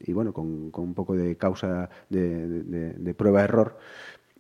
[0.07, 3.77] y bueno, con, con un poco de causa de- de prueba-error,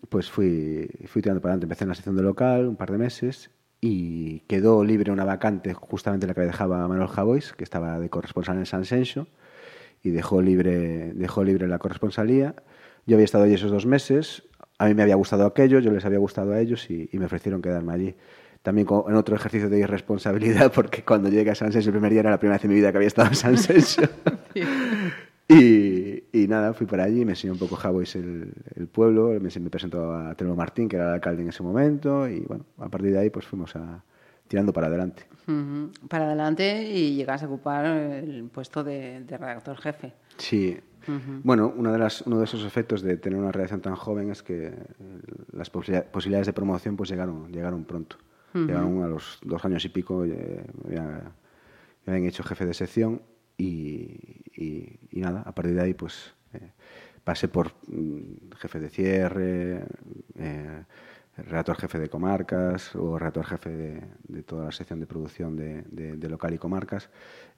[0.08, 1.66] pues fui, fui tirando para adelante.
[1.66, 3.50] Empecé en la sección de local un par de meses
[3.84, 8.56] y quedó libre una vacante, justamente la que dejaba Manuel Javois, que estaba de corresponsal
[8.56, 9.26] en San Senso,
[10.04, 12.54] y dejó libre, dejó libre la corresponsalía.
[13.06, 14.44] Yo había estado allí esos dos meses,
[14.78, 17.26] a mí me había gustado aquello, yo les había gustado a ellos y, y me
[17.26, 18.14] ofrecieron quedarme allí.
[18.62, 22.12] También co- en otro ejercicio de irresponsabilidad, porque cuando llegué a San Senso el primer
[22.12, 24.02] día era la primera vez en mi vida que había estado en San Senso.
[25.48, 25.54] Y,
[26.32, 29.70] y nada, fui para allí, me enseñó un poco Javois el, el pueblo, me, me
[29.70, 33.12] presentó a Telmo Martín, que era el alcalde en ese momento, y bueno, a partir
[33.12, 34.02] de ahí pues fuimos a,
[34.48, 35.24] tirando para adelante.
[36.08, 40.12] Para adelante y llegas a ocupar el puesto de, de redactor jefe.
[40.38, 40.78] Sí.
[41.42, 44.42] Bueno, una de las, uno de esos efectos de tener una redacción tan joven es
[44.44, 44.74] que eh,
[45.52, 48.16] las posibilidad- posibilidades de promoción pues llegaron, llegaron pronto.
[48.54, 51.32] Llegaron a los dos años y pico, eh, ya,
[52.06, 53.20] ya habían hecho jefe de sección
[53.62, 56.70] y, y- y nada, a partir de ahí pues eh,
[57.24, 59.84] pasé por mm, jefe de cierre,
[60.38, 60.82] eh,
[61.34, 65.82] redactor jefe de comarcas o redactor jefe de, de toda la sección de producción de,
[65.90, 67.08] de- de local y comarcas.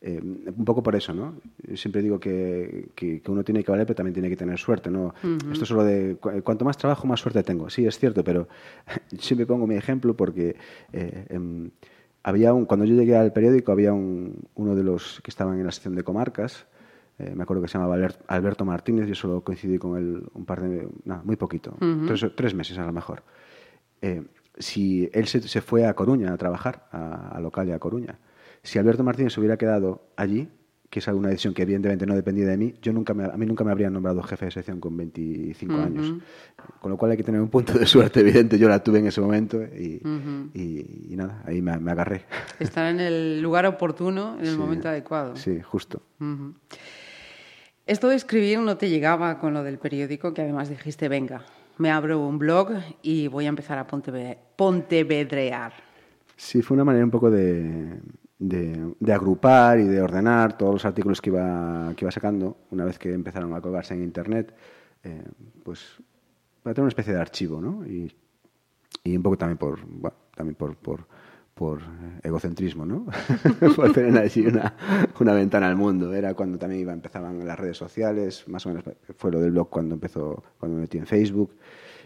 [0.00, 1.34] Eh, un poco por eso, ¿no?
[1.74, 4.90] Siempre digo que, que- que uno tiene que valer, pero también tiene que tener suerte,
[4.90, 5.12] ¿no?
[5.50, 7.68] Esto es solo de cu- cuanto más trabajo, más suerte tengo.
[7.68, 8.46] Sí, es cierto, pero
[9.18, 10.54] siempre pongo mi ejemplo porque
[10.92, 11.70] eh, em,
[12.24, 15.64] había un, cuando yo llegué al periódico había un- uno de los que estaban en
[15.66, 16.66] la sección de comarcas,
[17.18, 20.44] eh, me acuerdo que se llamaba Albert- Alberto Martínez, yo solo coincidí con él un
[20.44, 23.22] par de, nada, muy poquito, tres, tres meses a lo mejor.
[24.02, 24.24] Eh,
[24.58, 28.18] si él se, se fue a Coruña a trabajar, a, a local y a Coruña,
[28.62, 30.48] si Alberto Martínez se hubiera quedado allí,
[30.94, 33.46] que es alguna decisión que evidentemente no dependía de mí, yo nunca me, a mí
[33.46, 36.14] nunca me habrían nombrado jefe de sección con 25 años.
[36.80, 38.60] Con lo cual hay que tener un punto de suerte evidente.
[38.60, 40.00] Yo la tuve en ese momento y,
[40.54, 42.22] y- y nada, ahí me, me agarré.
[42.60, 45.34] Estar en el lugar oportuno, en el Sí, momento adecuado.
[45.34, 46.00] Sí, justo.
[46.20, 46.54] Ujú.
[47.86, 51.42] Esto de escribir no te llegaba con lo del periódico, que además dijiste, venga,
[51.76, 52.70] me abro un blog
[53.02, 55.72] y voy a empezar a Ponteve- pontevedrear.
[56.36, 57.98] Sí, fue una manera un poco de,
[58.38, 62.98] de- agrupar y de ordenar todos los artículos que iba, que iba sacando una vez
[62.98, 64.54] que empezaron a colgarse en Internet,
[65.02, 65.22] eh,
[65.62, 66.02] pues
[66.62, 67.86] para tener una especie de archivo, ¿no?
[67.86, 68.12] Y,
[69.04, 69.80] y un poco también por,
[70.34, 71.06] también por, por,
[71.54, 71.80] por
[72.22, 73.06] egocentrismo, ¿no?
[73.76, 74.74] por tener allí una,
[75.20, 76.12] una ventana al mundo.
[76.14, 78.84] Era cuando también iba, empezaban las redes sociales, más o menos
[79.16, 81.52] fue lo del blog cuando empezó, cuando me metí en Facebook.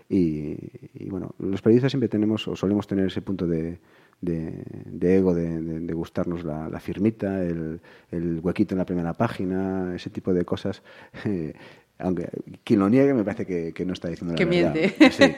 [0.09, 0.57] Y,
[0.95, 3.79] y, bueno, los periodistas siempre tenemos o solemos tener ese punto de,
[4.21, 8.85] de, de ego, de, de- de gustarnos la, la firmita, el, el huequito en la
[8.87, 10.83] primera página, ese tipo de cosas.
[11.25, 11.53] Eh,
[12.01, 12.29] aunque
[12.65, 14.75] quien lo niegue me parece que, que no está diciendo la Que verdad.
[14.75, 15.11] miente.
[15.11, 15.35] Sí.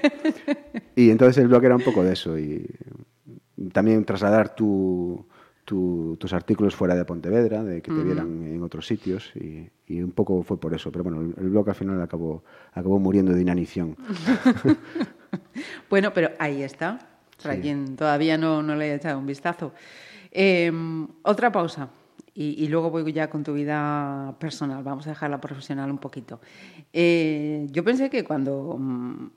[0.97, 2.39] Y entonces el blog era un poco de eso.
[2.39, 2.67] Y
[3.73, 5.27] también trasladar tu,
[5.65, 9.33] tu- tus artículos fuera de Pontevedra, de que te vieran en otros sitios.
[9.37, 10.91] Y, y un poco fue por eso.
[10.93, 13.97] Pero bueno, el, el blog al final acabó, acabó muriendo de inanición.
[15.89, 16.99] Bueno, pero ahí está,
[17.43, 17.61] para Sí.
[17.63, 19.73] quien todavía no, no le haya echado un vistazo.
[20.31, 20.71] Eh,
[21.23, 21.89] otra pausa
[22.35, 24.83] y, y luego voy ya con tu vida personal.
[24.83, 26.41] Vamos a dejar la profesional un poquito.
[26.93, 29.31] Eh, yo pensé que cuando mm,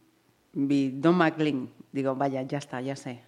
[0.54, 3.22] vi Don McLean, digo, vaya, ya está, ya sé.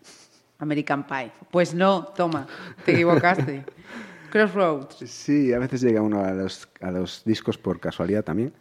[0.60, 1.32] American Pie.
[1.52, 2.48] Pues no, toma,
[2.86, 3.66] te equivocaste.
[4.32, 4.98] Crossroads.
[5.10, 8.54] Sí, a veces llega uno a los, a los discos por casualidad también.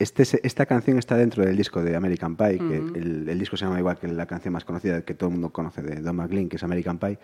[0.00, 3.66] Este, esta canción está dentro del disco de American Pie, que el, el disco se
[3.66, 6.48] llama igual que la canción más conocida que todo el mundo conoce de Don McLean,
[6.48, 7.18] que es American Pie.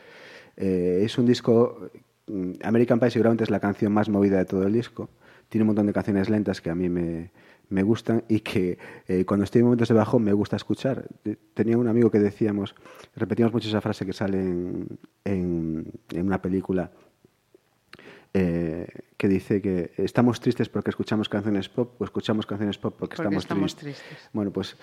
[0.58, 1.88] Eh, es un disco
[2.26, 5.08] mm, American Pie seguramente es la canción más movida de todo el disco.
[5.48, 7.30] Tiene un montón de canciones lentas que a mí me,
[7.70, 11.06] me gustan y que eh, cuando estoy en momentos de bajón me gusta escuchar.
[11.22, 12.74] Te- Tenía un amigo que decíamos,
[13.14, 14.86] repetíamos mucho esa frase que sale en,
[15.24, 16.90] en- en una película
[18.38, 23.16] eh, que dice que estamos tristes porque escuchamos canciones pop o escuchamos canciones pop porque,
[23.16, 24.02] Porque estamos, estamos tristes.
[24.04, 24.30] tristes.
[24.32, 24.76] Bueno, pues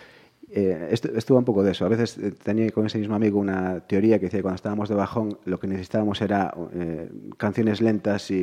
[0.56, 1.86] eh, esto, esto va un poco de eso.
[1.86, 4.90] A veces eh, tenía con ese mismo amigo una teoría que decía que cuando estábamos
[4.90, 8.36] de bajón lo que necesitábamos era eh, canciones lentas y,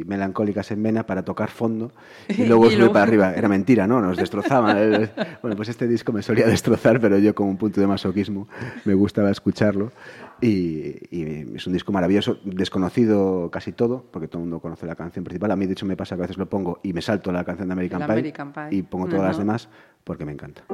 [0.00, 1.92] y melancólicas en vena para tocar fondo
[2.28, 3.34] y luego subir para arriba.
[3.34, 4.00] Era mentira, ¿no?
[4.00, 4.76] Nos destrozaban.
[4.78, 5.10] El-
[5.42, 8.48] bueno, pues este disco me solía destrozar, pero yo como un punto de masoquismo
[8.84, 9.92] me gustaba escucharlo.
[10.40, 14.94] Y, y es un disco maravilloso, desconocido casi todo, porque todo el mundo conoce la
[14.94, 15.50] canción principal.
[15.50, 17.44] A mí, de hecho, me pasa que a veces lo pongo y me salto la
[17.44, 18.68] canción de American, Pie, American Pie.
[18.70, 19.68] y pongo todas las demás
[20.04, 20.64] porque me encanta.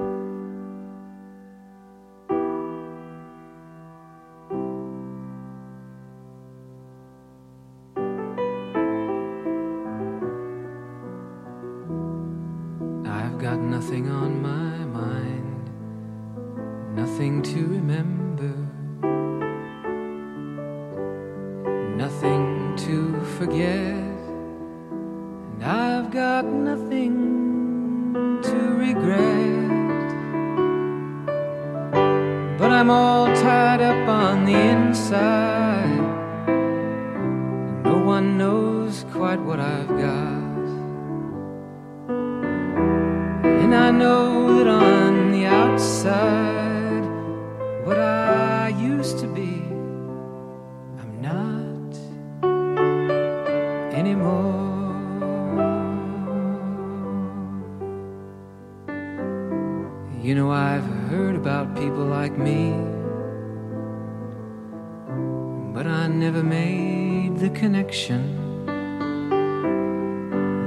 [67.43, 68.23] The connection.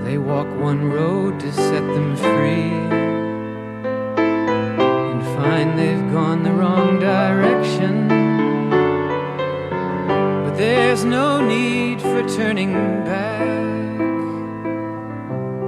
[0.03, 2.73] They walk one road to set them free
[5.07, 8.09] and find they've gone the wrong direction.
[10.43, 12.73] But there's no need for turning
[13.05, 13.97] back,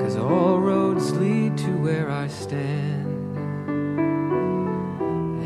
[0.02, 3.38] cause all roads lead to where I stand.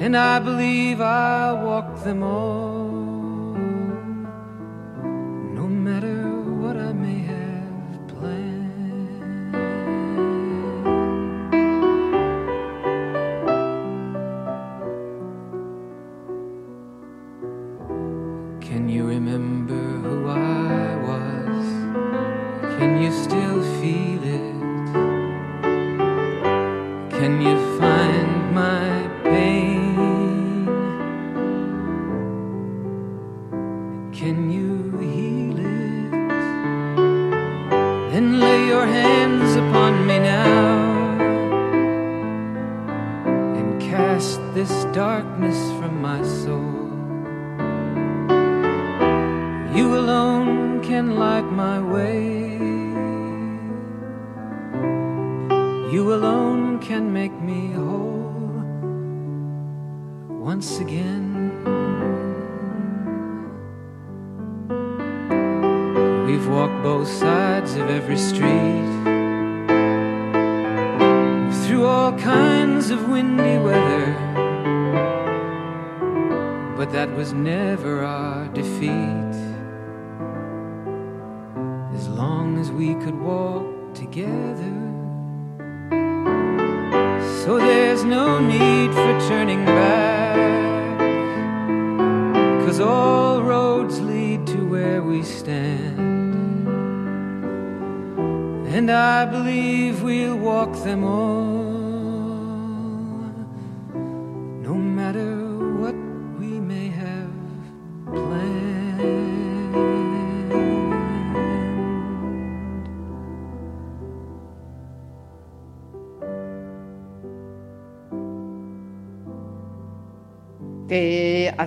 [0.01, 2.70] And I believe I'll walk them all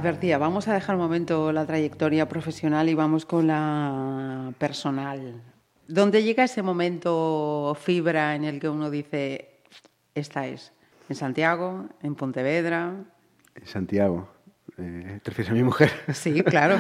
[0.05, 5.43] advertía, vamos a dejar un momento la trayectoria profesional y vamos con la personal.
[5.89, 9.63] ¿Dónde llega ese momento fibra en el que uno dice,
[10.15, 10.75] esta es?
[11.09, 11.89] ¿En Santiago?
[12.03, 12.93] ¿En Pontevedra?
[13.55, 14.29] En Santiago.
[14.77, 15.91] Eh, ¿Te refieres a mi mujer?
[16.13, 16.77] Sí, claro.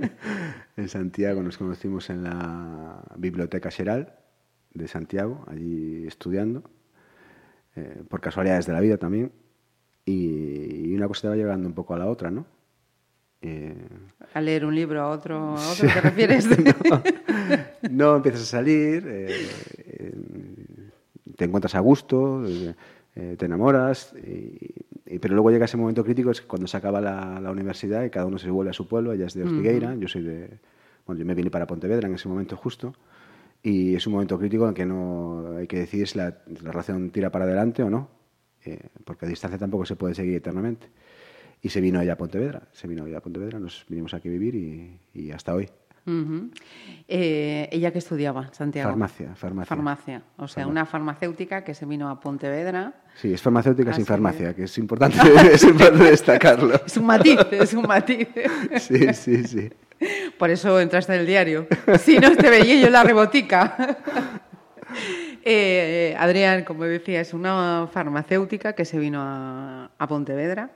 [0.78, 4.14] en Santiago nos conocimos en la Biblioteca Xeral
[4.72, 6.62] de Santiago, allí estudiando,
[7.76, 9.32] eh, por casualidades de la vida también.
[10.08, 12.46] Y, una cosa te va llegando un poco a la otra, ¿no?
[13.42, 13.76] Eh,
[14.32, 16.48] A leer un libro, a otro, a otro ¿te refieres?
[17.90, 19.48] no empiezas a salir, eh,
[19.86, 20.14] eh,
[21.36, 22.42] te encuentras a gusto,
[23.14, 24.14] te enamoras,
[25.20, 28.26] pero luego llega ese momento crítico, es cuando se acaba la, la universidad y cada
[28.26, 30.58] uno se vuelve a su pueblo, ella es de Ortigueira, yo soy de...
[31.06, 32.94] Bueno, yo me vine para Pontevedra en ese momento justo,
[33.62, 37.10] y es un momento crítico en que no hay que decidir si la, la relación
[37.10, 38.17] tira para adelante o no,
[38.70, 40.88] eh, porque a distancia tampoco se puede seguir eternamente.
[41.60, 44.30] Y se vino ella a Pontevedra, se vino ella a Pontevedra, nos vinimos aquí a
[44.30, 45.68] vivir y, y hasta hoy.
[47.06, 48.88] Eh, ¿Ella que estudiaba, Santiago?
[48.88, 49.68] Farmacia, farmacia.
[49.68, 50.22] Farmacia.
[50.36, 52.94] O sea, una farmacéutica que se vino a Pontevedra.
[53.14, 55.18] Sí, es farmacéutica sin farmacia, que es importante,
[55.52, 56.80] es importante destacarlo.
[56.86, 58.28] Es un matiz, es un matiz.
[58.78, 59.70] Sí, sí, sí.
[60.38, 61.66] Por eso entraste en el diario.
[61.98, 63.98] Si no, te veía yo en la rebotica.
[65.44, 70.70] Eh, Adrián, como decía, es una farmacéutica que se vino a, a Pontevedra.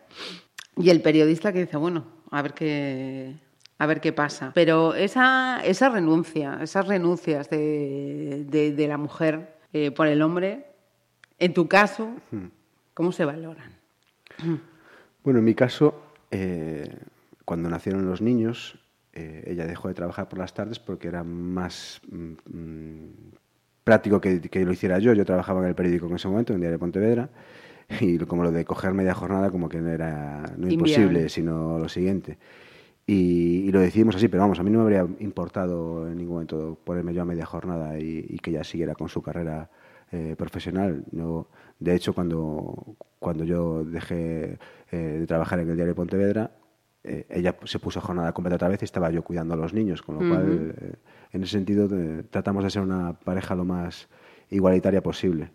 [0.76, 3.34] Y el periodista que dice, bueno, a ver qué,
[3.78, 4.52] a ver qué pasa.
[4.54, 10.66] Pero esa, esa renuncia, esas renuncias de, de- de la mujer eh, por el hombre,
[11.38, 12.08] en tu caso,
[12.94, 13.72] ¿cómo se valoran?
[15.24, 16.00] Bueno, en mi caso,
[16.30, 16.88] eh,
[17.44, 18.78] cuando nacieron los niños,
[19.12, 23.08] eh, ella dejó de trabajar por las tardes porque era más mm, mm,
[23.85, 25.12] práctico que, que lo hiciera yo.
[25.12, 27.28] Yo trabajaba en el periódico en ese momento, en el Diario de Pontevedra,
[28.01, 31.89] y como lo de coger media jornada como que no era no imposible, sino lo
[31.89, 32.39] siguiente.
[33.05, 36.35] Y, y lo decidimos así, pero vamos, a mí no me habría importado en ningún
[36.35, 39.68] momento ponerme yo a media jornada y, y que ella siguiera con su carrera
[40.12, 41.05] eh, profesional.
[41.11, 41.49] No,
[41.80, 44.57] de hecho, cuando, cuando yo dejé
[44.93, 46.53] eh, de trabajar en el diario de Pontevedra,
[47.03, 49.74] eh, ella se puso a jornada completa otra vez y estaba yo cuidando a los
[49.74, 50.93] niños, con lo cual, eh,
[51.33, 54.09] en ese sentido, eh, tratamos de ser una pareja lo más
[54.51, 55.51] igualitaria posible.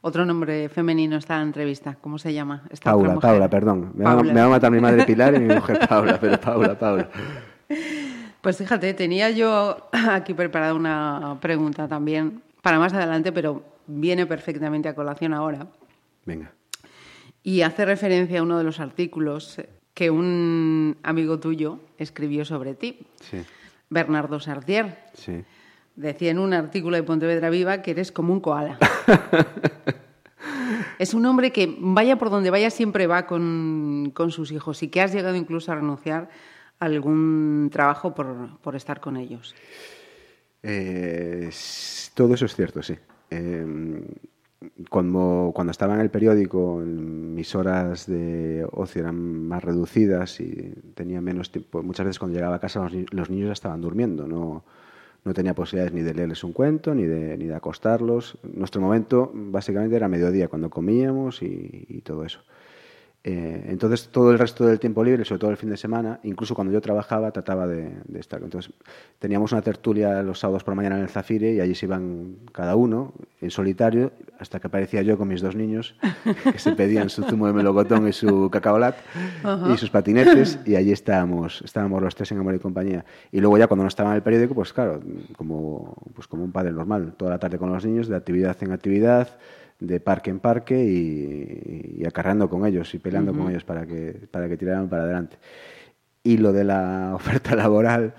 [0.00, 1.96] Otro nombre femenino está en la entrevista.
[2.00, 2.62] ¿Cómo se llama?
[2.70, 3.30] Esta otra Paula, mujer?
[3.30, 3.92] Paula, perdón.
[3.94, 4.32] Me, Va, Paula.
[4.32, 7.08] me va a matar mi madre Pilar y mi mujer Paula, pero Paula, Paula.
[8.40, 14.88] Pues fíjate, tenía yo aquí preparada una pregunta también para más adelante, pero viene perfectamente
[14.88, 15.66] a colación ahora.
[16.26, 16.52] Venga.
[17.42, 19.60] Y hace referencia a uno de los artículos
[19.94, 23.38] que un amigo tuyo escribió sobre ti, Sí,
[23.94, 24.98] Bernardo Sartier.
[25.14, 25.44] sí.
[25.96, 28.78] Decía en un artículo de Pontevedra Viva que eres como un koala.
[30.98, 34.88] es un hombre que, vaya por donde vaya, siempre va con, con sus hijos y
[34.88, 36.30] que has llegado incluso a renunciar
[36.80, 39.54] a algún trabajo por, por estar con ellos.
[40.64, 41.48] Eh,
[42.14, 42.96] todo eso es cierto, sí.
[43.30, 43.64] Eh,
[44.90, 49.16] cuando, cuando estaba en el periódico, mis horas de ocio eran
[49.48, 51.82] más reducidas y tenía menos tiempo.
[51.82, 54.64] Muchas veces cuando llegaba a casa los, los niños ya estaban durmiendo, no,
[55.24, 58.38] no tenía posibilidades ni de leerles un cuento, ni de, ni de acostarlos.
[58.42, 62.40] Nuestro momento básicamente era mediodía, cuando comíamos y, y todo eso.
[63.26, 66.54] Eh, entonces, todo el resto del tiempo libre, sobre todo el fin de semana, incluso
[66.54, 68.42] cuando yo trabajaba, trataba de, de estar.
[68.42, 68.70] Entonces,
[69.18, 72.36] teníamos una tertulia los sábados por la mañana en el Zafire y allí se iban
[72.52, 75.96] cada uno en solitario, hasta que aparecía yo con mis dos niños,
[76.52, 78.96] que se pedían su zumo de melocotón y su cacaolat
[79.72, 83.06] y sus patinetes, y allí estábamos, estábamos los tres en amor y compañía.
[83.32, 85.00] Y luego ya cuando no estaba en el periódico, pues claro,
[85.36, 88.72] como, pues como un padre normal, toda la tarde con los niños, de actividad en
[88.72, 89.28] actividad,
[89.80, 94.26] de parque en parque y, y acarreando con ellos y peleando con ellos para que,
[94.30, 95.36] para que tiraran para adelante.
[96.22, 98.14] Y lo de la oferta laboral,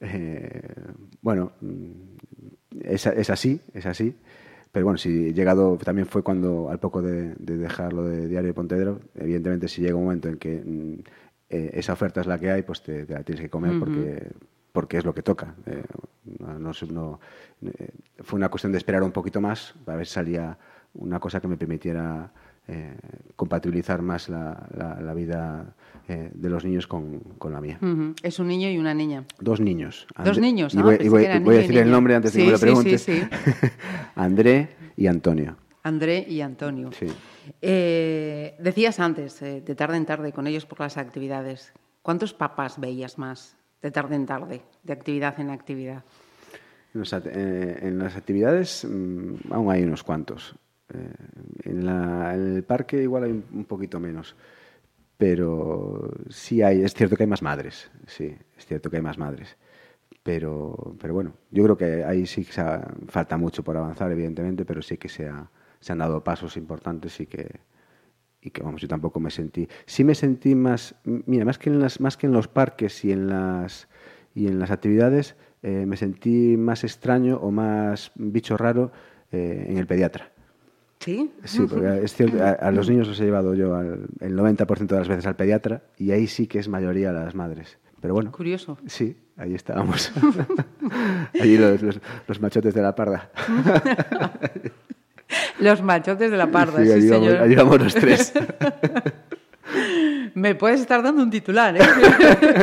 [0.00, 0.62] eh,
[1.22, 1.90] bueno, mm,
[2.82, 4.14] es, es así, es así.
[4.72, 8.54] Pero bueno, si llegado también fue cuando, al poco de, de dejarlo de Diario de
[8.54, 10.94] Pontevedra, evidentemente si llega un momento en que mm,
[11.50, 14.30] eh, esa oferta es la que hay, pues te, te la tienes que comer porque,
[14.72, 15.54] porque es lo que toca.
[15.66, 15.84] Eh,
[16.40, 17.20] no- no sé, no-
[18.24, 20.58] fue una cuestión de esperar un poquito más para ver si salía
[20.94, 22.32] una cosa que me permitiera
[22.66, 22.96] eh,
[23.36, 25.74] compatibilizar más la, la- la vida
[26.08, 27.78] eh, de los niños con, con la mía.
[28.22, 29.24] Es un niño y una niña.
[29.40, 30.06] Dos niños.
[30.24, 32.52] Dos niños, Y voy, y voy- a decir el nombre antes de Sí, que me
[32.52, 33.02] lo preguntes.
[33.02, 33.28] sí, sí.
[34.14, 35.56] André y Antonio.
[35.82, 36.90] André y Antonio.
[37.60, 41.72] Eh, decías antes, de tarde en tarde, con ellos por las actividades.
[42.02, 46.02] ¿Cuántos papás veías más de tarde en tarde, de actividad en actividad?
[46.94, 50.54] En las, at- en las actividades mm, aún hay unos cuantos.
[50.92, 51.14] Eh,
[51.64, 54.36] en, la- en el parque igual hay un, poquito menos.
[55.18, 57.90] Pero sí hay, es cierto que hay más madres.
[58.06, 59.56] Sí, es cierto que hay más madres.
[60.22, 64.64] Pero, pero bueno, yo creo que ahí sí que ha- falta mucho por avanzar, evidentemente,
[64.66, 65.50] pero sí que se, ha-
[65.88, 67.60] han dado pasos importantes y que,
[68.42, 69.68] y que vamos, yo tampoco me sentí.
[69.86, 73.12] Sí me sentí más, mira, más que en las, más que en los parques y
[73.12, 73.88] en las
[74.34, 78.92] y en las actividades, eh, me sentí más extraño o más bicho raro
[79.32, 80.32] eh, en el pediatra.
[81.04, 81.30] ¿Sí?
[81.44, 84.86] Sí, porque es cierto, a, a los niños los he llevado yo al- el 90%
[84.86, 87.76] de las veces al pediatra y ahí sí que es mayoría las madres.
[88.00, 88.78] Pero bueno, Curioso.
[88.86, 90.12] sí, ahí estábamos.
[91.40, 93.30] Allí los, los- los machotes de la parda.
[95.58, 97.42] Los machotes de la parda, sí, vamos, señor.
[97.42, 98.32] allí vamos los tres.
[100.34, 101.80] Me puedes estar dando un titular, ¿eh?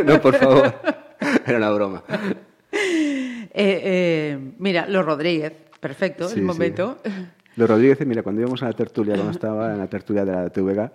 [0.06, 0.74] no, por favor.
[1.46, 2.04] Era una broma.
[2.72, 6.48] Eh, eh, mira, los Rodríguez, perfecto, Sí, el sí.
[7.62, 10.50] Los Rodríguez, mira, cuando íbamos a la tertulia, cuando estaba en la tertulia de la
[10.50, 10.92] TVG,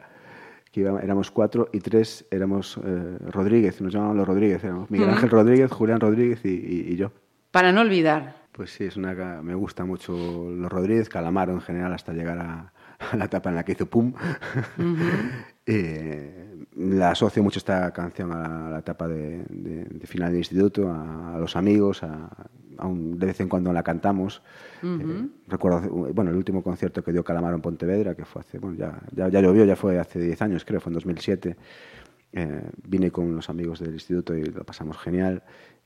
[0.73, 5.11] que iba- éramos cuatro y tres éramos eh, Rodríguez, nos llamaban los Rodríguez, éramos Miguel
[5.11, 7.13] Ángel Rodríguez, Julián Rodríguez y, y- y yo.
[7.53, 8.35] Para no olvidar.
[8.51, 10.13] Pues sí, es una me gusta mucho
[10.51, 12.73] los Rodríguez, Calamaro en general, hasta llegar a,
[13.13, 14.13] a la etapa en la que hizo Pum.
[15.69, 20.31] Eh, la asocio mucho esta canción a la, a la etapa de, de- de final
[20.33, 22.29] de instituto, a, a los amigos, a,
[22.79, 24.43] aún de vez en cuando la cantamos.
[24.83, 25.81] Eh, recuerdo,
[26.13, 29.29] bueno, el último concierto que dio Calamaro en Pontevedra, que fue hace, bueno, ya, ya,
[29.29, 31.57] ya llovió, ya fue hace 10 años, creo, fue en 2007.
[32.33, 35.43] Eh, vine con los amigos del instituto y lo pasamos genial,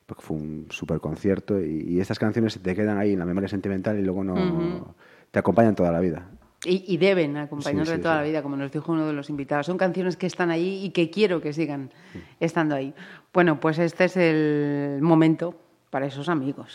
[0.07, 3.49] porque fue un súper concierto y, y estas canciones te quedan ahí en la memoria
[3.49, 4.95] sentimental y luego no
[5.31, 6.29] te acompañan toda la vida.
[6.65, 8.19] Y, y deben acompañarnos Sí, sí, de toda sí.
[8.19, 9.65] la vida, como nos dijo uno de los invitados.
[9.65, 11.91] Son canciones que están allí y que quiero que sigan
[12.39, 12.93] estando ahí.
[13.33, 15.55] Bueno, pues este es el momento
[15.91, 16.73] para esos amigos.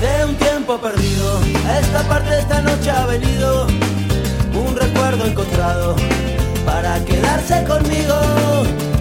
[0.00, 1.40] de un tiempo perdido.
[1.80, 5.96] Esta parte esta noche ha venido un recuerdo encontrado
[6.66, 8.14] para quedarse conmigo.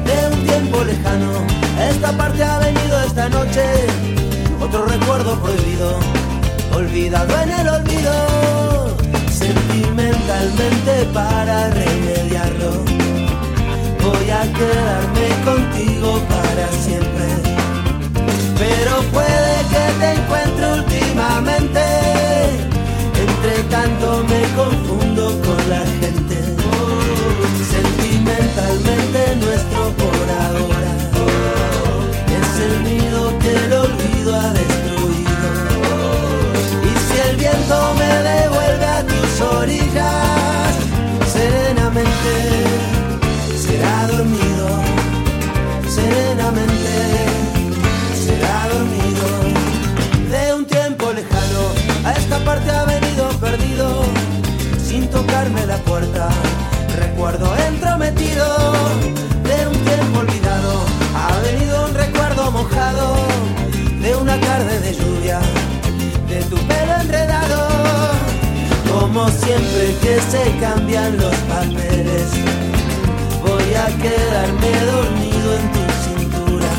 [0.05, 1.45] De un tiempo lejano,
[1.89, 3.63] esta parte ha venido esta noche
[4.61, 5.99] otro recuerdo prohibido,
[6.73, 8.34] olvidado en el olvido.
[11.13, 12.83] Para remediarlo,
[14.03, 17.55] voy a quedarme contigo para siempre
[18.57, 21.81] pero puede que te encuentre últimamente.
[23.25, 26.37] Entre tanto me confundo con la gente.
[27.73, 30.64] Sentimentalmente nuestro por ahora
[69.15, 72.31] como siempre que se cambian los papeles
[73.41, 76.71] voy a quedarme dormido en tu cintura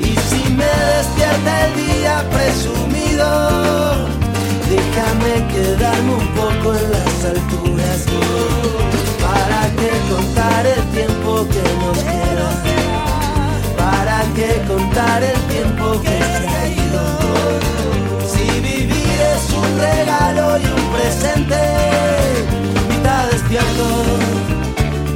[0.00, 3.26] y si me despierta el día presumido,
[4.68, 8.06] déjame quedarme un poco en las alturas.
[9.22, 12.50] ¿Para qué contar el tiempo que nos queda?
[13.76, 17.02] ¿Para qué contar el tiempo que se ha ido?
[18.26, 18.60] Si
[19.46, 21.56] es un regalo y un presente,
[22.88, 23.86] mitad despierto,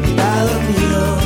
[0.05, 1.18] mitad dormido,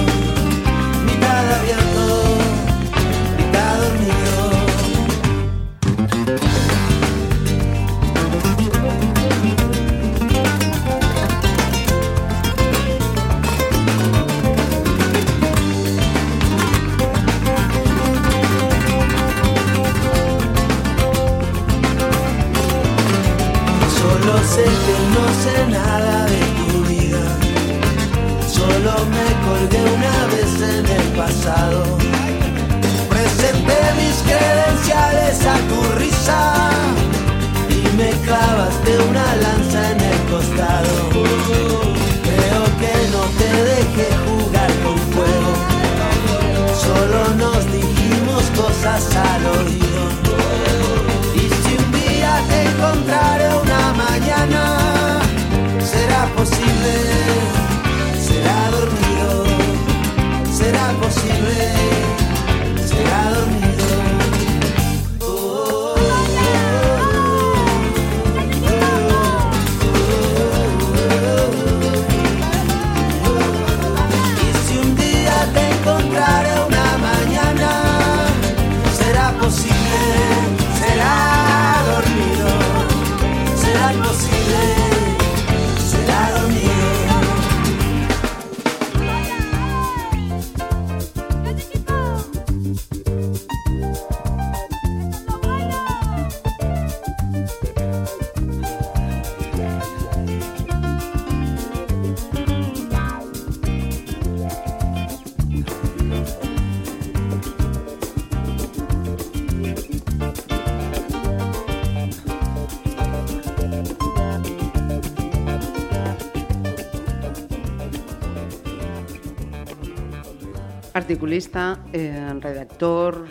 [121.22, 123.24] articulista, eh, redactor,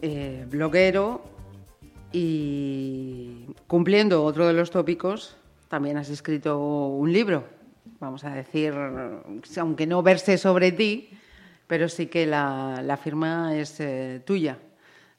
[0.00, 1.20] eh, bloguero
[2.10, 5.36] y cumpliendo otro de los tópicos,
[5.68, 7.44] también has escrito un libro,
[8.00, 8.72] vamos a decir,
[9.58, 11.10] aunque no verse sobre ti,
[11.66, 14.56] pero sí que la, firma es eh, tuya.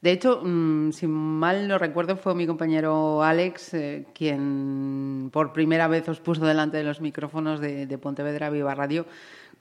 [0.01, 3.75] De hecho, mm, si mal no recuerdo, fue mi compañero Alex
[4.15, 9.05] quien por primera vez os puso delante de los micrófonos de Pontevedra Viva Radio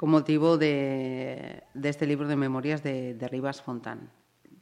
[0.04, 4.10] con motivo de, de este libro de memorias de, de Rivas Fontán.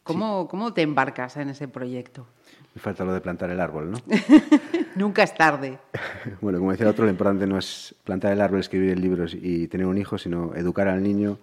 [0.05, 2.29] ¿Cómo, ¿Cómo te embarcas en ese proyecto?
[2.77, 3.99] Me falta lo de plantar el árbol, ¿no?
[4.95, 5.81] Nunca es tarde.
[6.41, 9.25] Bueno, como decía el otro, lo importante no es plantar el árbol, escribir el libro
[9.33, 11.39] y tener un hijo, sino educar al niño,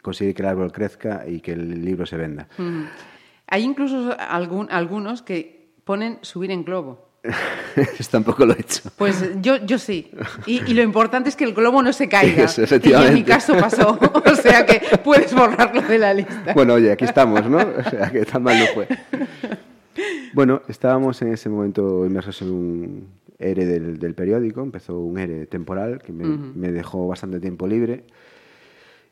[0.00, 2.46] conseguir que el árbol crezca y que el libro se venda.
[2.56, 2.82] Mm.
[3.48, 7.09] Hay incluso algún- algunos que ponen subir en globo.
[8.10, 8.82] Tampoco lo he hecho.
[8.96, 10.10] Pues yo, yo sí.
[10.46, 12.44] Y, y lo importante es que el globo no se caiga.
[12.44, 13.98] Eso, y en mi caso pasó.
[14.30, 16.52] O sea que puedes borrarlo de la lista.
[16.54, 17.58] Bueno, oye, aquí estamos, ¿no?
[17.58, 18.88] O sea, que tan mal no fue.
[20.32, 23.08] Bueno, estábamos en ese momento inmersos en un
[23.38, 28.04] ERE del, del periódico, empezó un ERE temporal que me, me dejó bastante tiempo libre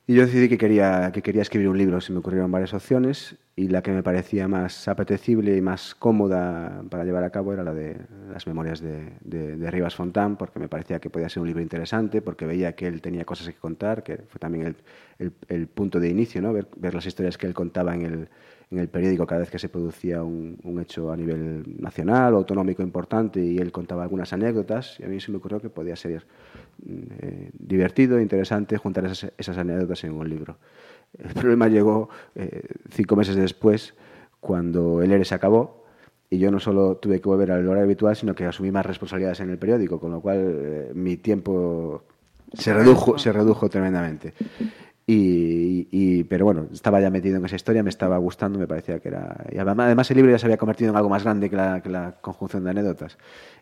[0.08, 3.36] y yo decidí que quería, que quería escribir un libro, se me ocurrieron varias opciones
[3.56, 7.62] y la que me parecía más apetecible y más cómoda para llevar a cabo era
[7.62, 7.98] la de
[8.32, 12.22] las memorias de, de, Rivas Fontán, porque me parecía que podía ser un libro interesante,
[12.22, 14.76] porque veía que él tenía cosas que contar, que fue también el,
[15.18, 16.54] el- el punto de inicio, ¿no?
[16.54, 18.28] ver, ver las historias que él contaba en el,
[18.70, 22.38] en el periódico cada vez que se producía un, un hecho a nivel nacional o
[22.38, 25.96] autonómico importante y él contaba algunas anécdotas y a mí se me ocurrió que podía
[25.96, 26.26] ser
[26.86, 30.58] eh, divertido, interesante juntar esas, esas anécdotas en un libro.
[31.16, 33.94] El problema llegó eh, cinco meses después,
[34.40, 35.84] cuando el ERE se acabó,
[36.30, 39.40] y yo no solo tuve que volver al horario habitual, sino que asumí más responsabilidades
[39.40, 42.04] en el periódico, con lo cual eh, mi tiempo
[42.52, 44.34] se redujo, se redujo tremendamente.
[45.10, 49.00] Y, y- pero bueno, estaba ya metido en esa historia, me estaba gustando, me parecía
[49.00, 49.46] que era...
[49.50, 51.88] Y además, el libro ya se había convertido en algo más grande que la, que
[51.88, 53.16] la conjunción de anécdotas.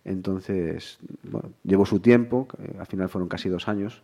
[0.04, 4.02] Entonces, bueno, llevó su tiempo, que al final fueron casi dos años.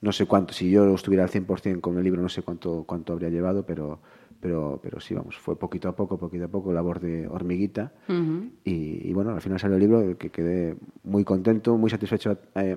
[0.00, 3.14] No sé cuánto, si yo estuviera al 100% con el libro, no sé cuánto, cuánto
[3.14, 3.98] habría llevado, pero,
[4.40, 7.92] pero, pero sí, vamos, fue poquito a poco, poquito a poco, labor de hormiguita.
[8.64, 12.76] y, y bueno, al final salió el libro que quedé muy contento, muy satisfecho eh,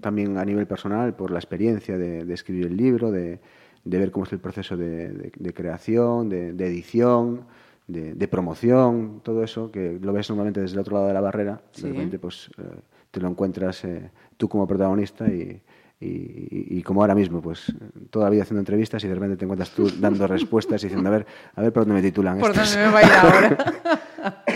[0.00, 3.40] también a nivel personal por la experiencia de, de escribir el libro, de,
[3.84, 7.46] de ver cómo es el proceso de, creación, de, edición,
[7.86, 11.60] de, promoción, todo eso, que lo ves normalmente desde el otro lado de la barrera,
[11.72, 11.82] Sí.
[11.82, 12.62] de repente pues eh,
[13.10, 15.60] te lo encuentras eh, tú como protagonista y,
[16.00, 17.72] y- y como ahora mismo, pues
[18.10, 21.08] toda la vida haciendo entrevistas y de repente te encuentras tú dando respuestas y diciendo,
[21.08, 22.72] a ver, a ver por dónde me titulan ¿Por estos".
[22.74, 24.42] dónde me va a ir ahora?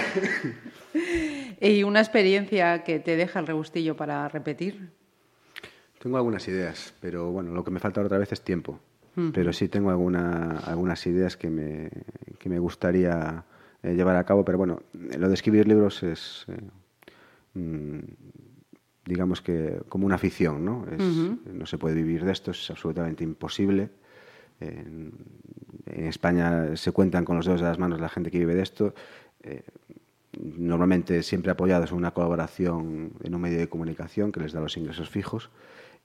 [1.61, 4.91] ¿Y una experiencia que te deja el rebustillo para repetir?
[6.07, 8.79] Tengo algunas ideas, pero bueno, lo que me falta otra vez es tiempo.
[9.33, 11.91] Pero sí tengo alguna, algunas ideas que me,
[12.39, 13.43] que me gustaría
[13.83, 17.99] eh, llevar a cabo, pero bueno, lo de escribir libros es, eh, mm,
[19.05, 20.87] digamos que como una afición, ¿no?
[20.93, 21.03] Es-
[21.53, 23.91] No se puede vivir de esto, es absolutamente imposible.
[24.61, 25.11] En,
[25.87, 28.63] en España se cuentan con los dedos de las manos la gente que vive de
[28.63, 28.95] esto.
[29.43, 29.65] Eh,
[30.39, 34.77] normalmente siempre apoyados en una colaboración en un medio de comunicación que les da los
[34.77, 35.51] ingresos fijos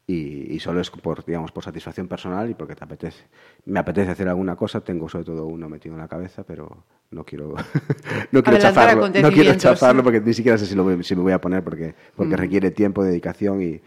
[0.07, 3.23] y, y solo es por digamos por satisfacción personal y porque te apetece
[3.65, 7.23] me apetece hacer alguna cosa tengo sobre todo uno metido en la cabeza pero no
[7.23, 7.53] quiero
[8.31, 11.21] no quiero chafarlo no quiero chafarlo porque ni siquiera sé si, lo voy, si me
[11.21, 13.81] voy a poner porque porque requiere tiempo dedicación y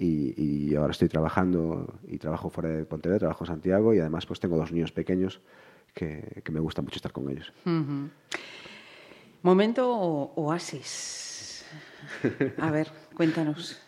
[0.00, 0.32] y,
[0.70, 4.38] y ahora estoy trabajando y trabajo fuera de Pontevedra, trabajo en Santiago y además pues
[4.38, 5.40] tengo dos niños pequeños
[5.92, 7.52] que, que me gusta mucho estar con ellos.
[9.42, 11.64] Momento o- oasis.
[12.58, 13.80] A ver, cuéntanos.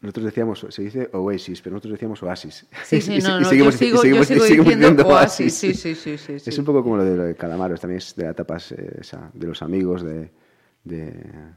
[0.00, 2.66] Nosotros decíamos, se dice Oasis, pero nosotros decíamos Oasis.
[2.84, 5.54] Sí, sí, Y- no, y no, seguimos- yo sigo, sigo diciendo diciendo oasis.
[5.54, 6.32] Sí, sí, sí.
[6.50, 9.46] Es un poco como lo de, Calamaros, también es de la etapa eh, esa, de
[9.46, 10.30] los amigos, de,
[10.84, 11.12] de,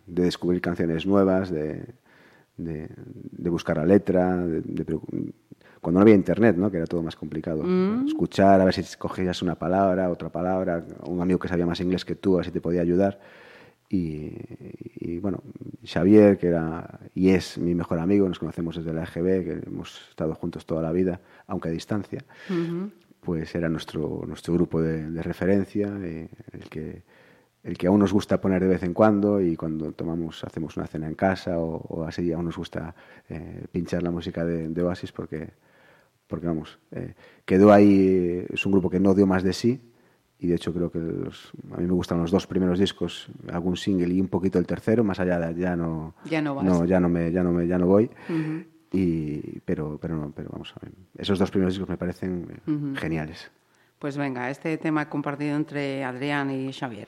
[0.08, 1.86] de descubrir canciones nuevas, de,
[2.58, 2.90] de,
[3.32, 5.00] de buscar la letra, de-
[5.80, 6.70] cuando no había internet, ¿no?
[6.72, 7.64] que era todo más complicado.
[7.64, 8.08] Mm.
[8.08, 12.04] Escuchar, a ver si cogías una palabra, otra palabra, un amigo que sabía más inglés
[12.06, 13.20] que tú, a ver si te podía ayudar.
[13.90, 14.32] Y,
[14.96, 15.44] y, bueno,
[15.86, 20.10] Xavier, que era y es mi mejor amigo, nos conocemos desde la EGB, que hemos
[20.10, 22.24] estado juntos toda la vida, aunque a distancia,
[23.20, 27.04] pues era nuestro, nuestro grupo de, de referencia, eh, el, que,
[27.64, 30.88] el que aún nos gusta poner de vez en cuando y cuando tomamos, hacemos una
[30.88, 32.96] cena en casa o, o así, aún nos gusta
[33.30, 35.52] eh, pinchar la música de, de Oasis porque,
[36.28, 37.14] porque vamos, eh,
[37.46, 39.80] quedó ahí, es un grupo que no dio más de sí,
[40.44, 43.78] y de hecho creo que los- a mí me gustan los dos primeros discos, algún
[43.78, 46.88] single y un poquito el tercero, más allá de ya no Ya no vas.
[46.88, 48.10] ya no me ya no me ya no voy.
[48.92, 50.92] y, pero pero no, pero vamos a ver.
[51.18, 53.50] Esos dos primeros discos me parecen eh, geniales.
[54.00, 57.08] Pues venga, este tema compartido entre Adrián y Xavier.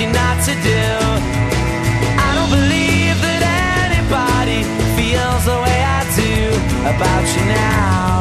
[0.00, 0.84] You're not to do.
[2.20, 3.42] I don't believe that
[3.88, 4.62] anybody
[4.96, 6.52] feels the way I do
[6.84, 8.15] about you now.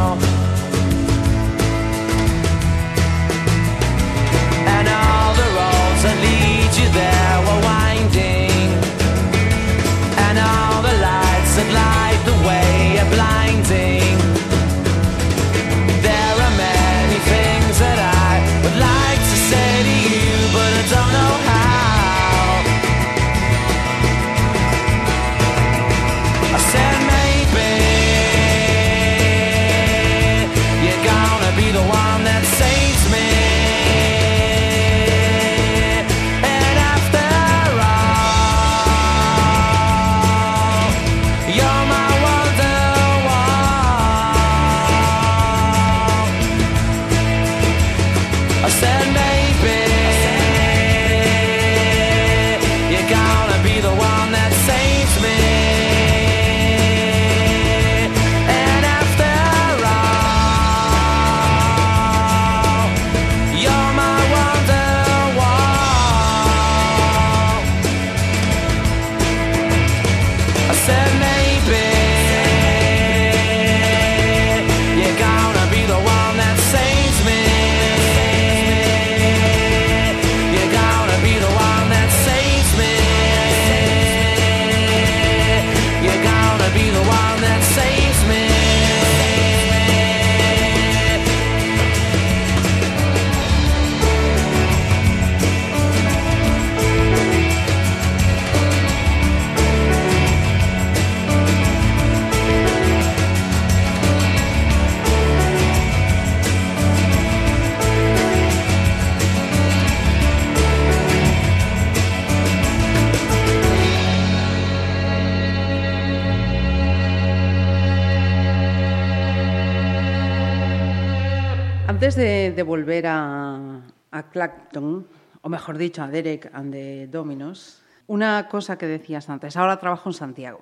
[122.55, 123.81] Antes de, volver a,
[124.11, 125.05] a Clacton,
[125.41, 130.07] o mejor dicho, a Derek and the Dominos, una cosa que decías antes, ahora trabajo
[130.07, 130.61] en Santiago.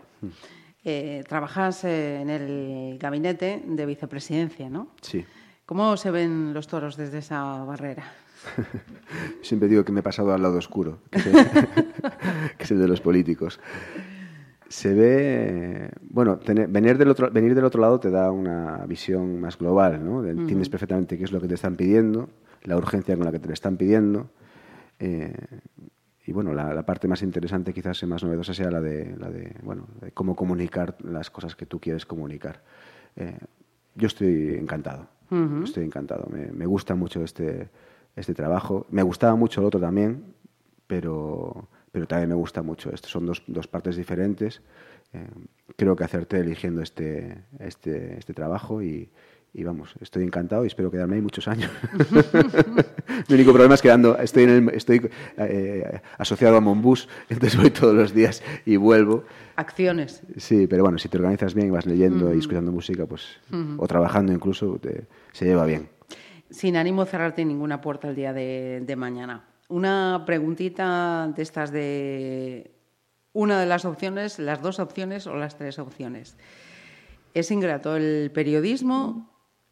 [0.84, 4.88] Eh, trabajas eh, en el gabinete de vicepresidencia, ¿no?
[5.02, 5.24] Sí.
[5.68, 8.12] ¿Cómo se ven los toros desde esa barrera?
[9.44, 11.20] Siempre digo que me he pasado al lado oscuro, que
[12.58, 13.60] es el de los políticos.
[14.74, 19.40] Se ve, bueno, tener- venir, del otro, venir del otro lado te da una visión
[19.40, 20.24] más global, ¿no?
[20.24, 22.30] De- Entiendes perfectamente qué es lo que te están pidiendo,
[22.64, 24.30] la urgencia con la que te lo están pidiendo.
[24.98, 25.32] eh,
[26.26, 29.54] y bueno, la, la parte más interesante, quizás más novedosa, sea la de, la de,
[29.62, 32.64] bueno, de cómo comunicar las cosas que tú quieres comunicar.
[33.16, 33.38] Eh,
[33.94, 35.06] yo estoy encantado.
[35.66, 36.28] Estoy encantado.
[36.32, 37.70] Me, me gusta mucho este,
[38.16, 38.88] este trabajo.
[38.90, 40.34] Me gustaba mucho el otro también,
[40.88, 43.08] pero, pero también me gusta mucho esto.
[43.08, 44.62] Son dos, dos partes diferentes.
[45.14, 45.26] Eh,
[45.78, 49.10] creo que acerté eligiendo este, este, este trabajo y,
[49.54, 51.70] y vamos, estoy encantado y espero quedarme ahí muchos años.
[53.30, 57.60] Mi único problema es que ando- estoy, en el- estoy eh, asociado a Monbus, entonces
[57.60, 59.24] voy todos los días y vuelvo.
[59.56, 60.24] Acciones.
[60.38, 63.38] Sí, pero bueno, si te organizas bien y vas leyendo y escuchando música, pues,
[63.78, 65.90] o trabajando incluso, te- se lleva bien.
[66.50, 69.44] Sin ánimo de cerrarte ninguna puerta el día de, de mañana.
[69.70, 72.72] Una preguntita de estas de
[73.34, 76.38] una de las opciones, las dos opciones o las tres opciones.
[77.34, 79.30] ¿Es ingrato el periodismo,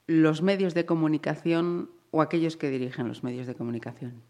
[0.08, 4.24] los medios de comunicación o aquellos que dirigen los medios de comunicación?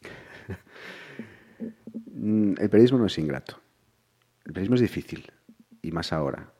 [2.20, 3.60] El periodismo no es ingrato.
[4.44, 5.30] El periodismo es difícil,
[5.82, 6.50] y más ahora.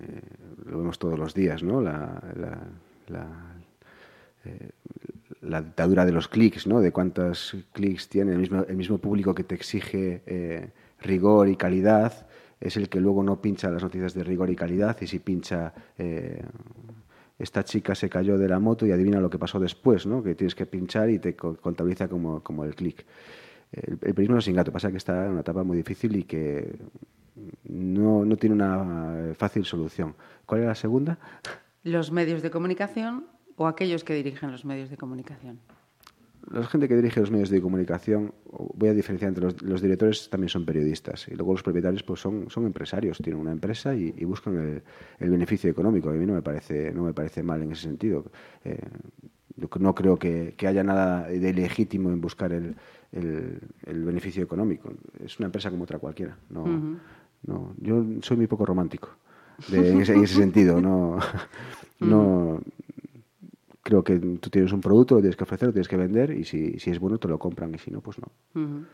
[0.00, 0.20] Eh,
[0.64, 1.80] lo vemos todos los días, ¿no?
[1.80, 2.20] La-
[4.44, 4.70] eh,
[5.40, 6.80] la dictadura de los clics, ¿no?
[6.80, 10.70] De cuántos clics tiene el mismo, el mismo público que te exige eh,
[11.00, 12.26] rigor y calidad
[12.60, 15.72] es el que luego no pincha las noticias de rigor y calidad y si pincha
[15.98, 16.42] eh,
[17.38, 20.22] esta chica se cayó de la moto y adivina lo que pasó después, ¿no?
[20.22, 23.06] Que tienes que pinchar y te co- contabiliza como, como el clic.
[23.72, 26.24] El, el periodismo no es ingrato, pasa que está en una etapa muy difícil y
[26.24, 26.76] que
[27.64, 30.14] no, no tiene una fácil solución.
[30.44, 31.18] ¿Cuál era la segunda?
[31.82, 33.24] ¿Los medios de comunicación
[33.60, 35.58] o aquellos que dirigen los medios de comunicación?
[36.50, 38.32] La gente que dirige los medios de comunicación,
[38.74, 42.20] voy a diferenciar entre los, los directores, también son periodistas y luego los propietarios pues
[42.20, 44.82] son, son empresarios, tienen una empresa y, y buscan el,
[45.18, 46.08] el beneficio económico.
[46.08, 48.24] A mí no me parece, no me parece mal en ese sentido.
[48.64, 48.78] Eh,
[49.56, 52.74] yo no creo que, que haya nada de legítimo en buscar el,
[53.12, 54.90] el- el beneficio económico.
[55.22, 56.38] Es una empresa como otra cualquiera.
[56.48, 56.64] No,
[57.46, 59.10] no, yo soy muy poco romántico
[59.68, 60.80] de- en, ese, en ese sentido.
[60.80, 61.18] No,
[62.00, 62.62] no,
[63.90, 66.44] creo que tú tienes un producto, lo tienes que ofrecer, lo tienes que vender y
[66.44, 68.86] si, si es bueno te lo compran y si no, pues no.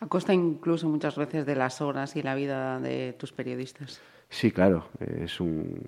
[0.00, 4.00] A costa incluso muchas veces de las horas y la vida de tus periodistas.
[4.28, 5.80] Sí, claro, es un,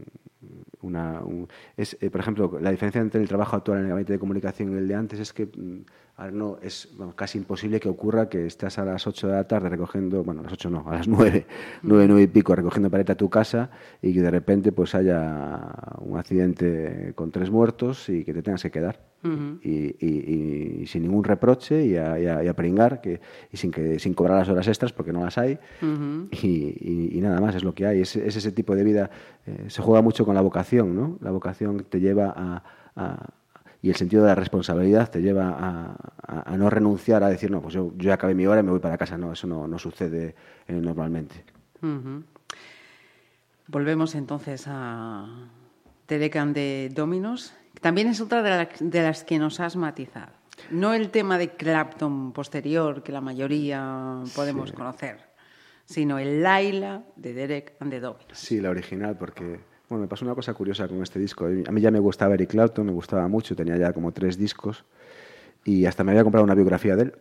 [0.82, 4.12] una, un- es, eh, por ejemplo, la diferencia entre el trabajo actual en el gabinete
[4.14, 5.84] de comunicación y el de antes es que mm,
[6.16, 9.68] ahora no es casi imposible que ocurra que estás a las 8 de la tarde
[9.68, 11.46] recogiendo, bueno, a las 8 no, a las 9,
[11.82, 13.70] 9, 9 y pico recogiendo paleta a tu casa
[14.02, 15.60] y que de repente pues haya
[15.98, 19.00] un accidente con tres muertos y que te tengas que quedar.
[19.64, 23.20] y, y- y sin ningún reproche y a, y a- y a pringar que,
[23.50, 25.58] y sin, que, sin cobrar las horas extras porque no las hay
[26.30, 28.00] y, y- y nada más es lo que hay.
[28.02, 29.10] Es, es ese tipo de vida.
[29.46, 31.18] eh, se juega mucho con la vocación, ¿no?
[31.20, 32.62] La vocación te lleva a,
[32.96, 33.26] a-
[33.80, 37.50] y el sentido de la responsabilidad te lleva a, a- a no renunciar a decir,
[37.50, 39.16] no, pues yo, yo ya acabé mi hora y me voy para casa.
[39.16, 40.34] No, eso no, no sucede
[40.66, 41.44] eh, normalmente.
[43.68, 45.26] Volvemos entonces a
[46.06, 47.52] The Decan de Dominos.
[47.80, 50.32] También es otra de, la- de las que nos has matizado.
[50.70, 55.27] No el tema de Clapton posterior, que la mayoría podemos conocer,
[55.88, 58.38] sino el Laila de Derek and the Dominos.
[58.38, 61.46] Sí, la original, porque bueno, me pasó una cosa curiosa con este disco.
[61.46, 64.84] A mí ya me gustaba Eric Clapton, me gustaba mucho, tenía ya como tres discos
[65.64, 67.14] y hasta me había comprado una biografía de él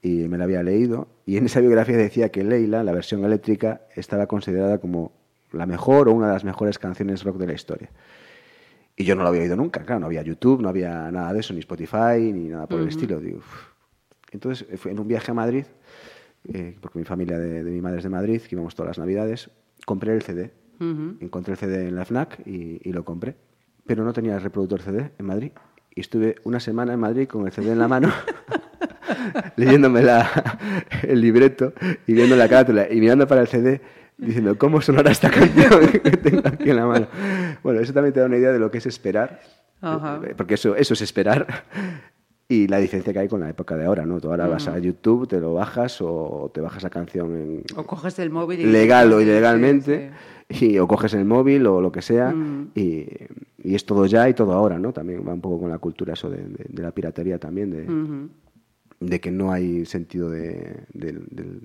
[0.00, 3.82] y me la había leído y en esa biografía decía que Leila, la versión eléctrica,
[3.94, 5.12] estaba considerada como
[5.52, 7.90] la mejor o una de las mejores canciones rock de la historia.
[8.96, 11.40] Y yo no lo había oído nunca, claro, no había YouTube, no había nada de
[11.40, 13.20] eso, ni Spotify, ni nada por el estilo.
[13.20, 13.40] Digo.
[14.32, 15.66] Entonces, en un viaje a Madrid,
[16.52, 18.98] eh, porque mi familia de, de mi madre es de Madrid, que íbamos todas las
[18.98, 19.50] navidades,
[19.84, 20.52] compré el CD.
[21.20, 23.34] Encontré el CD en la FNAC y, y lo compré.
[23.86, 25.52] Pero no tenía el reproductor CD en Madrid.
[25.94, 28.12] Y estuve una semana en Madrid con el CD en la mano,
[29.56, 30.58] leyéndome la-
[31.02, 31.72] el libreto
[32.06, 33.80] y viendo la carátula y mirando para el CD
[34.18, 37.06] diciendo, ¿cómo sonará esta canción que tengo aquí en la mano?
[37.62, 39.40] Bueno, eso también te da una idea de lo que es esperar,
[39.80, 40.20] Ajá.
[40.26, 41.46] eh, porque eso, eso es esperar.
[42.48, 44.20] Y la diferencia que hay con la época de ahora, ¿no?
[44.20, 47.82] Tú ahora vas a YouTube, te lo bajas o te bajas la canción en, O
[47.84, 48.64] coges el móvil y...
[48.66, 50.10] legal o Sí, ilegalmente,
[50.48, 50.66] sí.
[50.66, 52.70] Y, o coges el móvil o lo que sea, Mm.
[52.76, 53.04] y,
[53.64, 54.92] y es todo ya y todo ahora, ¿no?
[54.92, 57.82] También va un poco con la cultura eso de, de- de la piratería también, de,
[57.82, 58.28] Ujú.
[59.00, 60.84] de que no hay sentido de,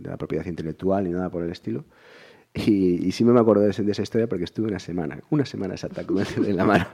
[0.03, 1.85] la propiedad intelectual ni nada por el estilo.
[2.55, 5.75] Y, y sí me acuerdo de, de esa historia porque estuve una semana, una semana
[5.75, 6.87] exacta con en la mano.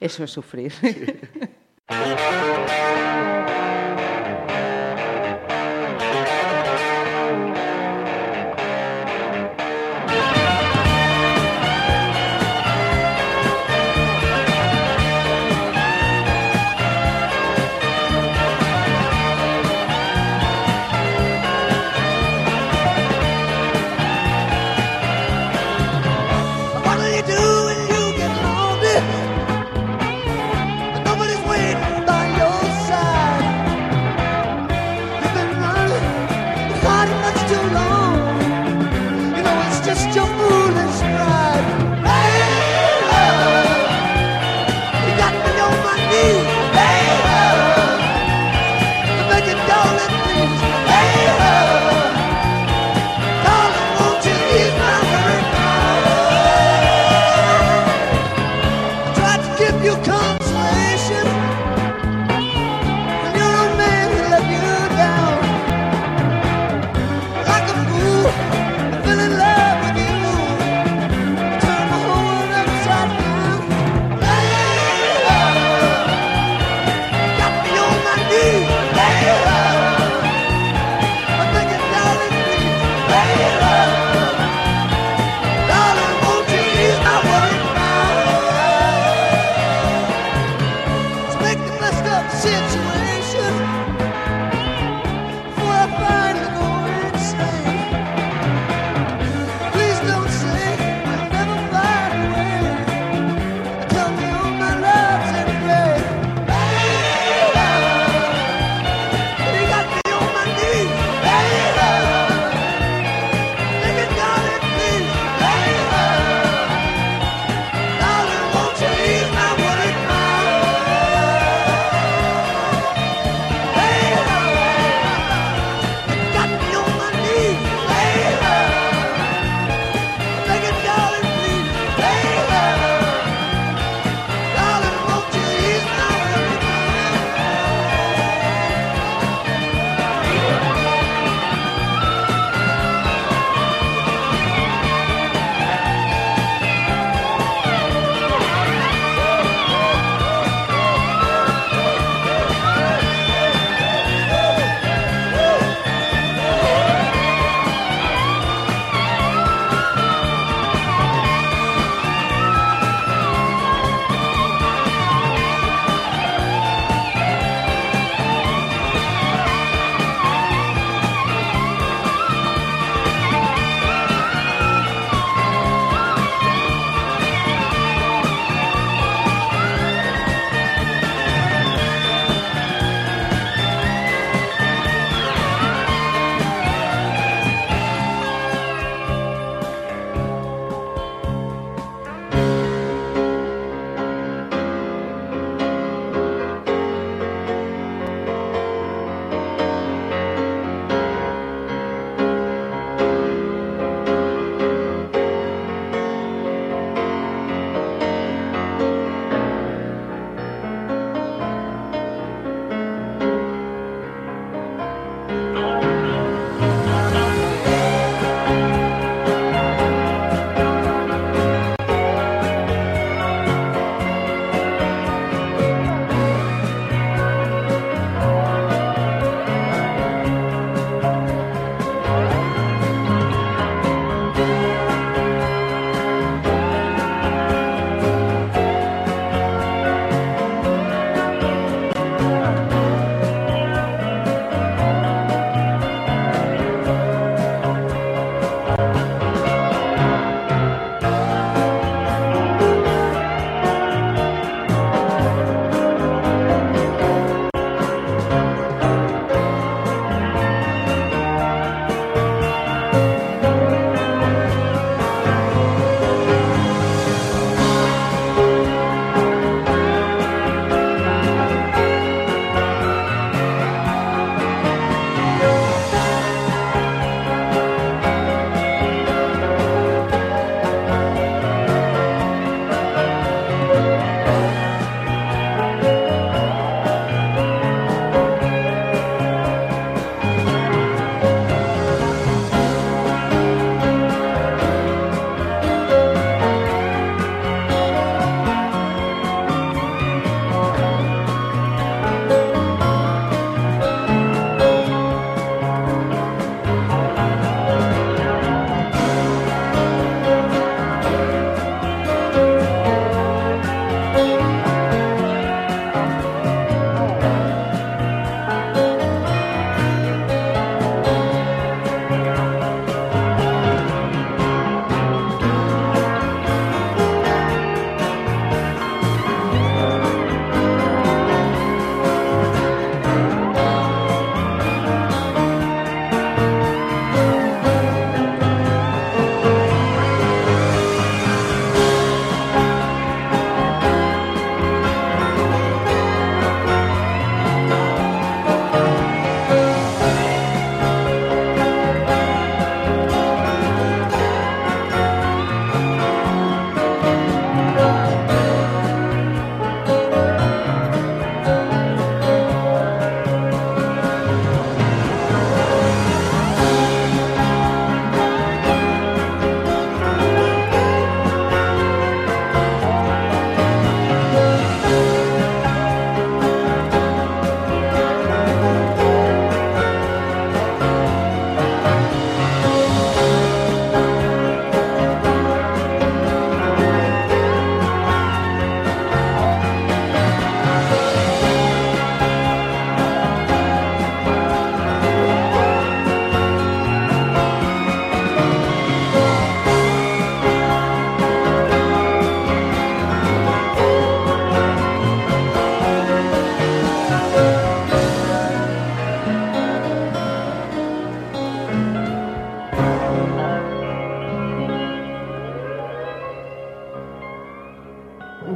[0.00, 0.72] Eso es sufrir.
[0.82, 1.48] What'll
[1.90, 3.41] Música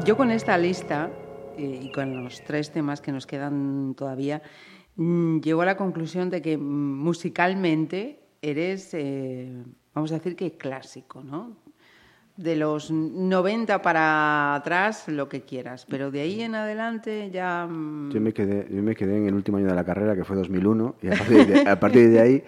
[0.04, 1.10] Yo con esta lista
[1.56, 4.42] eh, y con los tres temas que nos quedan todavía,
[4.96, 9.64] mm, llego a la conclusión de que mm, musicalmente eres, eh,
[9.94, 11.56] vamos a decir que clásico, ¿no?
[12.36, 17.66] De los 90 para atrás, lo que quieras, pero de ahí en adelante ya...
[17.66, 20.22] mm, Yo me, quedé, yo me quedé en el último año de la carrera, que
[20.22, 22.44] fue 2001, y a partir de, a partir de ahí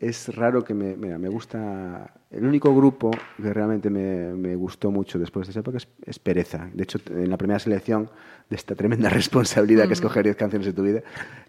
[0.00, 0.96] es raro que me...
[0.96, 2.14] Mira, me gusta...
[2.30, 6.18] El único grupo que realmente me, me gustó mucho después de esa época es, es
[6.18, 6.70] Pereza.
[6.72, 8.08] De hecho, en la primera selección
[8.48, 11.02] de esta tremenda responsabilidad que escoger 10 canciones de tu vida,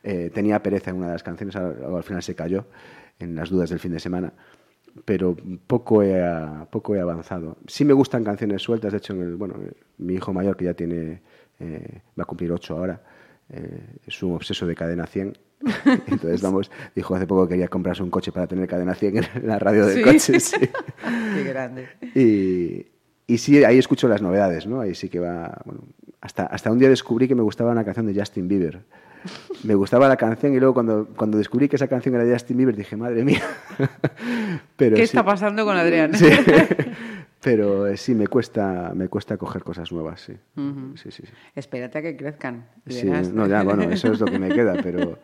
[0.03, 2.65] eh, tenía Pereza en una de las canciones, al, al final se cayó
[3.19, 4.34] en las dudas del fin de semana
[5.06, 5.36] pero
[5.68, 6.22] poco he,
[6.69, 7.57] poco he avanzado.
[7.68, 9.56] Sí me gustan canciones sueltas, de hecho, en el, bueno,
[9.98, 11.22] mi hijo mayor, que ya tiene,
[11.60, 13.02] eh, va a cumplir ocho ahora,
[13.49, 15.38] eh, es un obseso de cadena 100.
[16.07, 19.48] Entonces, vamos, dijo hace poco que quería comprarse un coche para tener cadena 100 en
[19.48, 20.03] la radio del Sí.
[20.03, 20.40] coche.
[20.40, 20.57] sí.
[21.36, 21.88] Qué grande.
[22.14, 22.86] Y,
[23.26, 24.82] y sí, ahí escucho las novedades, ¿no?
[24.82, 25.61] Ahí sí que va...
[25.65, 25.82] Bueno,
[26.22, 28.82] hasta, hasta un día descubrí que me gustaba una canción de Justin Bieber.
[29.64, 32.58] Me gustaba la canción y luego cuando, cuando descubrí que esa canción era de Justin
[32.58, 33.41] Bieber dije, madre mía.
[34.78, 36.14] Pero ¿Qué sí- está pasando con Adrián?
[36.14, 36.26] Sí.
[37.41, 40.34] Pero sí, me cuesta, me cuesta coger cosas nuevas, sí.
[40.95, 41.34] Sí, sí, sí.
[41.56, 42.66] Espérate a que crezcan.
[42.88, 45.20] Sí, no, ya, bueno, eso es lo que me queda, pero,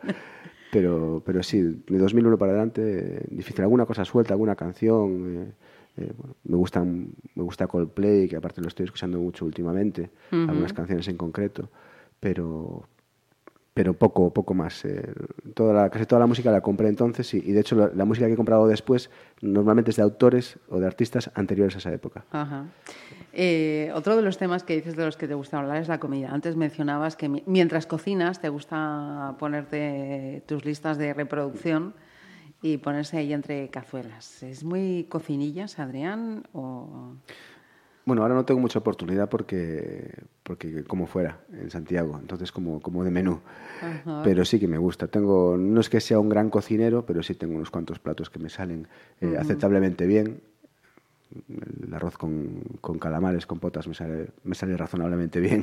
[0.70, 3.62] pero, pero sí, de 2001 para adelante, difícil.
[3.62, 5.42] Alguna cosa suelta, alguna canción.
[5.42, 5.52] eh,
[5.96, 10.72] eh, bueno, me, gustan, me gusta Coldplay, que aparte lo estoy escuchando mucho últimamente, algunas
[10.72, 11.68] canciones en concreto,
[12.20, 12.84] pero,
[13.74, 14.84] pero poco, poco más.
[14.84, 15.12] eh,
[15.54, 18.32] toda la, casi toda la música la compré entonces y, de hecho la, música que
[18.32, 19.10] he comprado después
[19.42, 22.24] normalmente es de autores o de artistas anteriores a esa época.
[23.32, 25.98] Eh, otro de los temas que dices de los que te gusta hablar es la
[25.98, 26.30] comida.
[26.30, 31.94] Antes mencionabas que mi- mientras cocinas te gusta ponerte tus listas de reproducción
[32.62, 34.42] y ponerse ahí entre cazuelas.
[34.44, 36.44] ¿Es muy cocinillas, Adrián?
[36.52, 37.16] O...
[38.06, 40.12] Bueno, ahora no tengo mucha oportunidad porque,
[40.42, 43.40] porque como fuera, en Santiago, entonces como, como de menú.
[43.80, 44.22] Ajá.
[44.22, 45.06] Pero sí que me gusta.
[45.06, 48.38] Tengo, no es que sea un gran cocinero, pero sí tengo unos cuantos platos que
[48.38, 48.88] me salen
[49.20, 50.42] eh, aceptablemente bien.
[51.48, 55.62] El arroz con, con calamares, con potas, me sale, me sale razonablemente bien.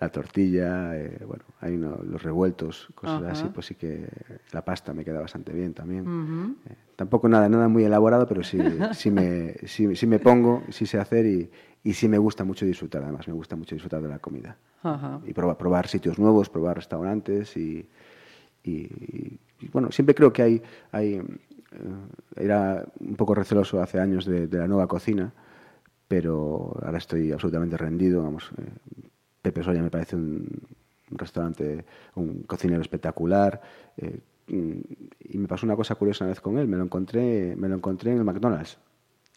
[0.00, 3.30] la tortilla, eh, bueno, hay uno- los revueltos, cosas Ajá.
[3.32, 4.08] así, pues sí que
[4.52, 6.58] la pasta me queda bastante bien también.
[6.68, 8.58] Eh, tampoco nada, nada muy elaborado, pero sí,
[8.92, 11.50] sí, me, sí, sí me pongo, sí sé hacer y,
[11.84, 14.56] y sí me gusta mucho disfrutar, además, me gusta mucho disfrutar de la comida.
[14.82, 15.20] Ajá.
[15.24, 17.88] Y probar, probar sitios nuevos, probar restaurantes y,
[18.64, 21.22] y- y, bueno, siempre creo que hay, hay
[22.36, 25.32] era un poco receloso hace años de, de la nueva cocina,
[26.08, 28.70] pero ahora estoy absolutamente rendido, vamos, eh,
[29.40, 30.46] Pepe Soria me parece un,
[31.10, 31.84] un restaurante,
[32.16, 33.60] un cocinero espectacular.
[33.96, 34.80] eh, mm,
[35.30, 37.74] y me pasó una cosa curiosa una vez con él, me lo encontré, me lo
[37.76, 38.78] encontré en el McDonald's.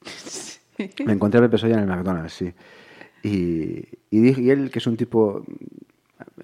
[1.06, 2.54] Me encontré a Pepe Soya en el McDonald's, sí.
[3.24, 5.44] Y, y, dije- y él, que es un tipo,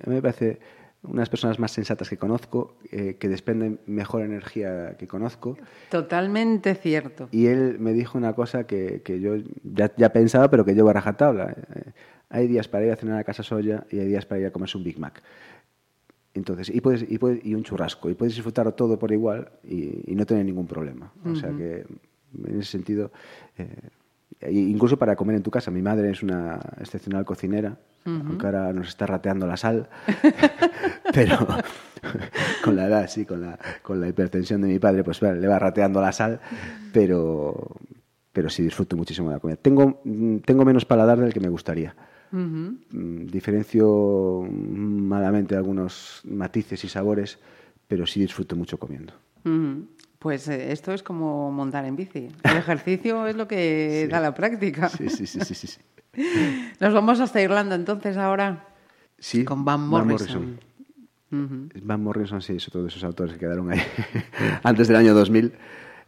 [0.07, 0.59] me parece
[1.03, 5.57] una de las personas más sensatas que conozco, eh, que desprende mejor energía que conozco.
[5.89, 7.27] Totalmente cierto.
[7.31, 10.89] Y él me dijo una cosa que, que yo ya, ya pensaba, pero que llevo
[10.89, 11.55] a rajatabla.
[11.75, 11.91] Eh,
[12.29, 14.51] hay días para ir a cenar a casa Soya y hay días para ir a
[14.51, 15.21] comerse un Big Mac.
[16.33, 18.09] Entonces, y, puedes, y, puedes- y un churrasco.
[18.09, 21.11] Y puedes disfrutar todo por igual y, y no tener ningún problema.
[21.25, 21.83] O sea que,
[22.47, 23.11] en ese sentido,
[23.57, 23.67] eh,
[24.49, 25.71] incluso para comer en tu casa.
[25.71, 29.89] Mi madre es una excepcional cocinera, aunque ahora nos está rateando la sal.
[31.13, 31.37] pero
[32.63, 35.59] con la edad, sí, con la, con la hipertensión de mi padre, pues le va
[35.59, 36.39] rateando la sal.
[36.93, 37.75] Pero,
[38.31, 39.57] pero sí disfruto muchísimo de la comida.
[39.57, 41.95] Tengo, mm, tengo menos paladar del que me gustaría.
[42.31, 47.39] Mm, Diferencio malamente algunos matices y sabores,
[47.87, 49.13] pero sí disfruto mucho comiendo.
[49.45, 49.85] Ujú.
[50.21, 52.29] Pues eh, esto es como montar en bici.
[52.43, 54.87] El ejercicio es lo que da la práctica.
[54.87, 55.79] Sí, sí, sí, sí, sí.
[56.79, 58.67] Nos vamos hasta Irlanda entonces ahora
[59.17, 60.59] Sí, con Van Morrison.
[61.31, 61.69] Ujú.
[61.83, 63.79] Van Morrison, sí, es otro de esos autores que quedaron ahí
[64.63, 65.53] antes del año 2000.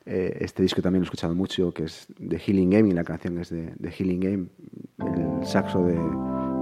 [0.06, 3.03] Eh, este disco también lo he escuchado mucho, que es de Healing Game, y la
[3.03, 4.45] canción es de, de Healing Game.
[4.99, 5.98] El saxo de,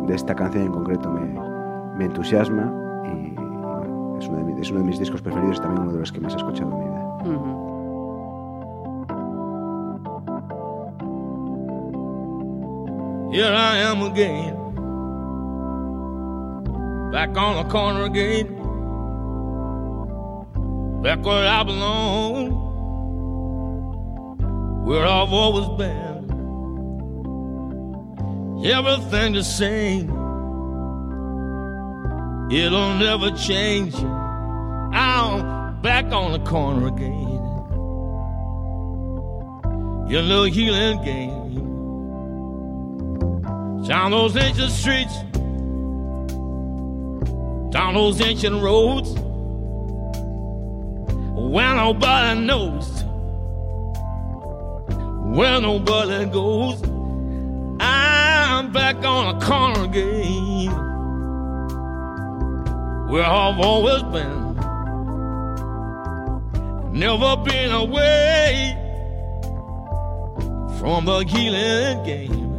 [0.07, 2.63] de esta canción en concreto me, me entusiasma
[3.05, 5.99] y bueno, es, uno de es uno de mis discos preferidos y también uno de
[5.99, 7.00] los que más he escuchado en mi vida.
[7.23, 7.69] Ujú.
[13.31, 14.55] Here I am again,
[17.11, 18.47] back on the corner again,
[21.01, 22.51] back where I belong,
[24.85, 26.09] where I've always been.
[28.65, 30.09] Everything the same,
[32.51, 33.95] it'll never change.
[34.93, 37.27] I'm back on the corner again.
[40.09, 41.41] Your little healing game.
[43.87, 45.13] down those ancient streets,
[47.73, 49.09] down those ancient roads,
[51.35, 53.03] where nobody knows,
[55.35, 56.81] where nobody goes.
[57.81, 60.71] I'm back on the corner again,
[63.09, 64.50] where I've always been.
[66.91, 68.75] Never been away
[70.79, 72.51] from the healing game.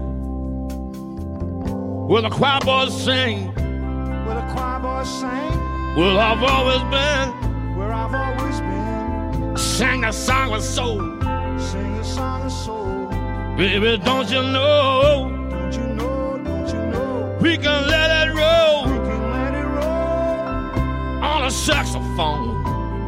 [2.09, 3.49] Where the choir boys sing,
[4.27, 5.59] Where the choir boys sing,
[5.97, 7.77] well, I've always been.
[7.77, 9.57] where I've always been.
[9.57, 10.99] Sang a song with soul.
[11.59, 13.07] Sing a song of soul.
[13.57, 17.37] Baby, don't you know Don't you know, don't you know?
[17.43, 22.49] we can let it roll We can let it roll on a saxophone.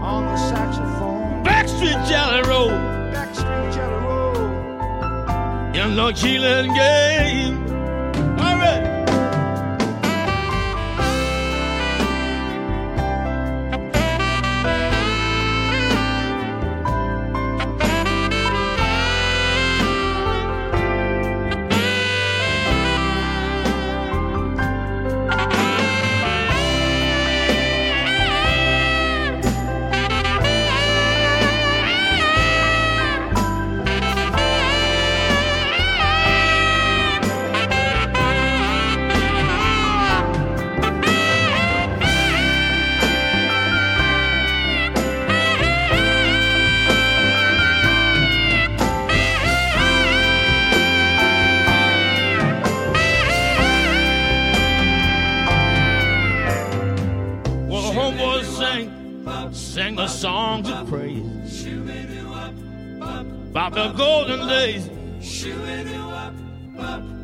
[0.02, 1.03] on the saxophone.
[1.44, 2.70] Backstreet Jelly Roll
[3.12, 4.36] Backstreet Jelly Roll.
[5.74, 7.73] in the healing game.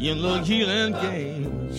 [0.00, 1.72] In the healing game.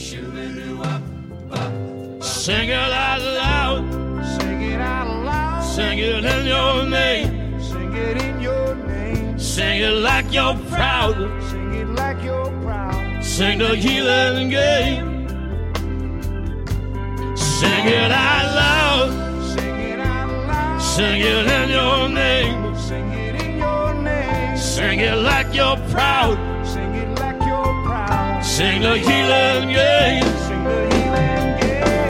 [2.22, 5.62] Sing it out loud, Sing it out loud.
[5.64, 9.40] sing it in your name, Sing it in your name.
[9.40, 11.16] sing it like you're proud,
[11.50, 13.24] Sing it like you're proud.
[13.24, 15.28] sing the healing game.
[17.36, 19.12] Sing it out loud,
[19.54, 20.82] Sing it out loud.
[20.82, 24.58] sing it in your name, Sing it in your name.
[24.58, 26.38] sing it like you're proud.
[28.56, 30.28] Sing the healing game.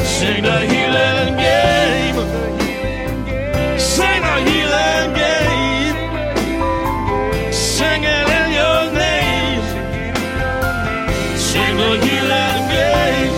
[0.03, 2.18] Sing the healing game.
[3.77, 5.97] Sing the healing game.
[7.53, 9.63] Sing it in your name.
[11.38, 13.34] Sing the healing game.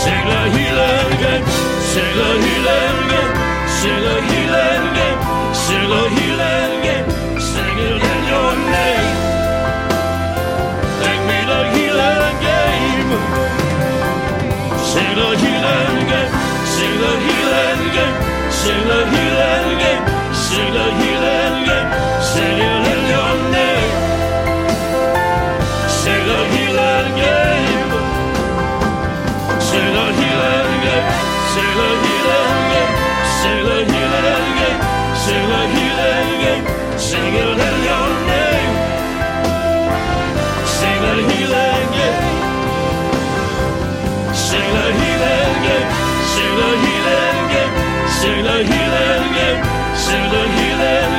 [0.00, 1.46] Sing the healing game.
[1.90, 3.34] Sing the healing game.
[3.78, 5.20] Sing the healing game.
[5.66, 6.67] Sing the healing
[15.18, 16.32] the healing game,
[16.74, 18.16] sing the healing game,
[18.50, 20.98] sing the healing game, sing the healing.
[20.98, 21.07] game,
[48.58, 49.62] the healing game,
[49.94, 51.17] sing the healing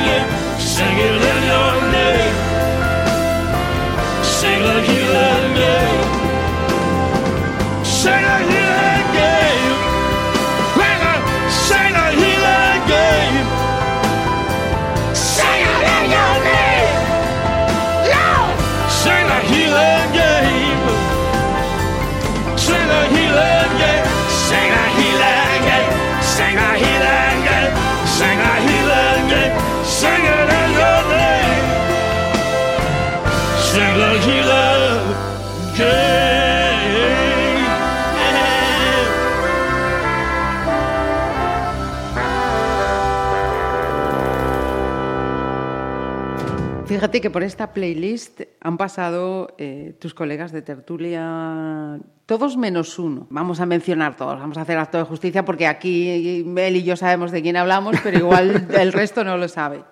[47.00, 53.26] Fíjate que por esta playlist han pasado eh, tus colegas de tertulia, todos menos uno.
[53.30, 56.96] Vamos a mencionar todos, vamos a hacer acto de justicia porque aquí él y yo
[56.96, 59.82] sabemos de quién hablamos, pero igual el resto no lo sabe.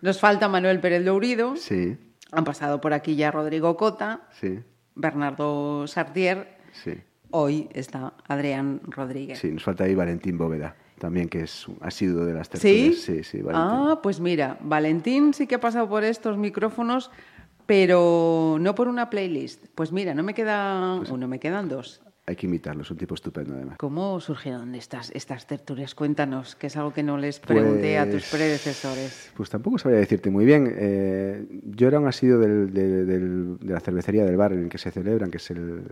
[0.00, 1.98] Nos falta Manuel Pérez Lourido, Sí,
[2.32, 4.60] han pasado por aquí ya Rodrigo Cota, sí,
[4.94, 6.94] Bernardo Sartier, sí.
[7.32, 9.38] hoy está Adrián Rodríguez.
[9.40, 12.52] Sí, nos falta ahí Valentín Bóveda, también que es un asiduo de las ¿Sí?
[12.52, 12.96] tertulias.
[13.00, 13.70] Sí, sí, Valentín.
[13.90, 17.10] Ah, pues mira, Valentín sí que ha pasado por estos micrófonos,
[17.66, 19.66] pero no por una playlist.
[19.74, 22.02] Pues mira, no me queda uno, me quedan dos.
[22.26, 23.76] Hay que imitarlo, es un tipo estupendo además.
[23.78, 25.94] ¿Cómo surgieron estas, estas tertulias?
[25.96, 29.30] Cuéntanos, que es algo que no les pregunté a tus Pues- predecesores.
[29.36, 30.72] Pues tampoco sabría decirte muy bien.
[30.76, 34.68] Eh, yo era un asido del- de, del- de la cervecería del bar en el
[34.68, 35.82] que se celebran, que es el,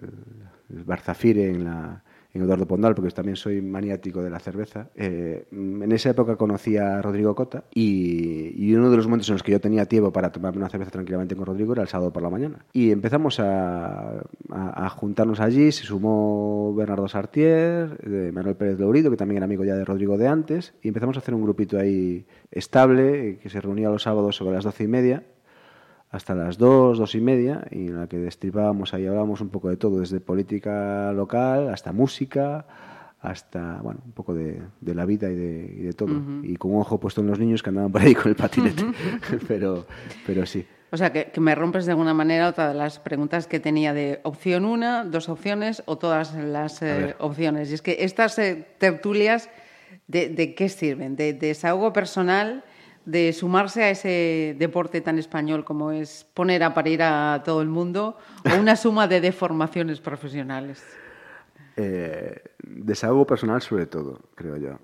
[0.70, 2.04] el Bar Zafire en, la,
[2.34, 4.90] en Eduardo Pondal, porque también soy maniático de la cerveza.
[4.94, 9.42] Eh, en esa época conocí a Rodrigo Cota y, uno de los momentos en los
[9.42, 12.22] que yo tenía tiempo para tomarme una cerveza tranquilamente con Rodrigo era el sábado por
[12.22, 12.64] la mañana.
[12.72, 19.10] Y empezamos a, a- a juntarnos allí, se sumó Bernardo Sartier, de Manuel Pérez Lourido,
[19.10, 21.78] que también era amigo ya de Rodrigo de antes, y empezamos a hacer un grupito
[21.78, 25.24] ahí estable, eh, que se reunía los sábados sobre las doce y media,
[26.10, 29.68] hasta las dos, dos y media, y en la que destripábamos ahí, hablábamos un poco
[29.68, 32.66] de todo, desde política local hasta música,
[33.20, 36.22] hasta, bueno, un poco de, de la vida y de, y de todo.
[36.42, 38.84] Y con un ojo puesto en los niños que andaban por ahí con el patinete.
[39.48, 39.86] pero,
[40.26, 40.64] pero sí.
[40.90, 43.92] O sea, que, que me rompes de alguna manera otra de las preguntas que tenía
[43.92, 47.70] de opción una, dos opciones o todas las eh, opciones.
[47.70, 49.50] Y es que estas eh, tertulias,
[50.06, 51.16] de, de qué sirven?
[51.16, 52.64] ¿De, de desahogo personal?
[53.08, 57.68] ¿De sumarse a ese deporte tan español como es poner a parir a todo el
[57.68, 58.18] mundo?
[58.44, 60.82] ¿O una suma de deformaciones profesionales?
[61.80, 64.80] Eh, desahogo personal sobre todo, creo yo.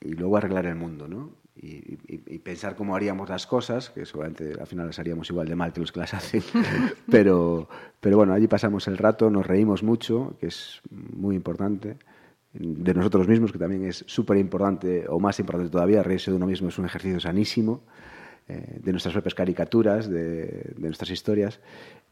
[0.00, 1.30] Y luego arreglar el mundo, ¿no?
[1.54, 1.68] Y,
[2.08, 5.54] y- y pensar cómo haríamos las cosas, que seguramente al final las haríamos igual de
[5.56, 6.42] mal que los que las hacen.
[7.10, 7.68] pero,
[8.00, 11.98] pero bueno, allí pasamos el rato, nos reímos mucho, que es muy importante.
[12.60, 16.46] De nosotros mismos, que también es súper importante, o más importante todavía, reírse de uno
[16.46, 17.82] mismo es un ejercicio sanísimo.
[18.48, 21.60] eh, de nuestras propias caricaturas, de, nuestras historias.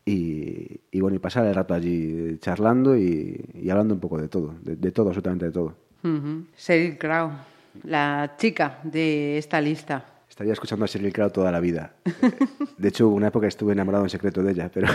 [0.04, 4.92] Y, bueno, y pasar el rato allí charlando y, hablando un poco de todo, de,
[4.92, 5.74] todo, absolutamente de todo.
[6.04, 6.44] Ujú.
[6.56, 7.30] Sheryl Crow,
[7.84, 10.15] la chica de esta lista.
[10.36, 11.94] Estaría escuchando a Sheryl Crow toda la vida.
[12.76, 14.86] De hecho, una época estuve enamorado en secreto de ella, pero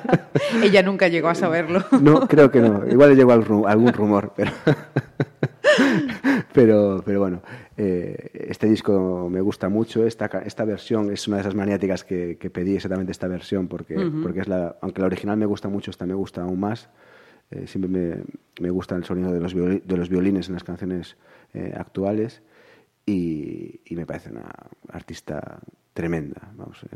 [0.62, 1.84] Ella nunca llegó a saberlo.
[2.00, 2.88] no, creo que no.
[2.88, 4.50] Igual le llegó algún, rumor, pero,
[6.54, 7.42] pero, pero bueno,
[7.76, 10.06] eh, este disco me gusta mucho.
[10.06, 13.94] Esta, esta versión es una de esas maniáticas que, que pedí exactamente esta versión, porque,
[14.22, 16.88] porque es la, aunque la original me gusta mucho, esta me gusta aún más.
[17.50, 18.24] Eh, siempre me,
[18.58, 21.18] me gusta el sonido de los, de los violines en las canciones
[21.52, 22.40] eh, actuales
[23.08, 24.48] y, y me parece una
[24.92, 25.58] artista
[25.92, 26.52] tremenda.
[26.56, 26.88] Vamos, eh,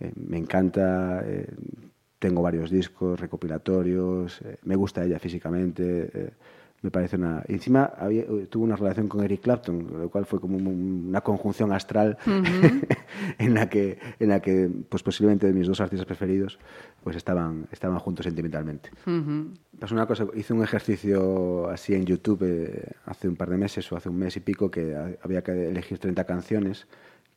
[0.00, 1.46] eh, me encanta, eh,
[2.18, 6.32] tengo varios discos recopilatorios, me gusta ella físicamente,
[6.82, 7.42] me parece una...
[7.48, 11.72] encima había, tuvo una relación con Eric Clapton, lo cual fue como un- una conjunción
[11.72, 12.16] astral
[13.38, 16.58] en la que, en la que pues posiblemente mis dos artistas preferidos
[17.06, 18.90] pues estaban, estaban juntos sentimentalmente.
[19.78, 23.92] Pasó una cosa, hice un ejercicio así en YouTube eh, hace un par de meses
[23.92, 26.88] o hace un mes y pico que ha- había que elegir 30 canciones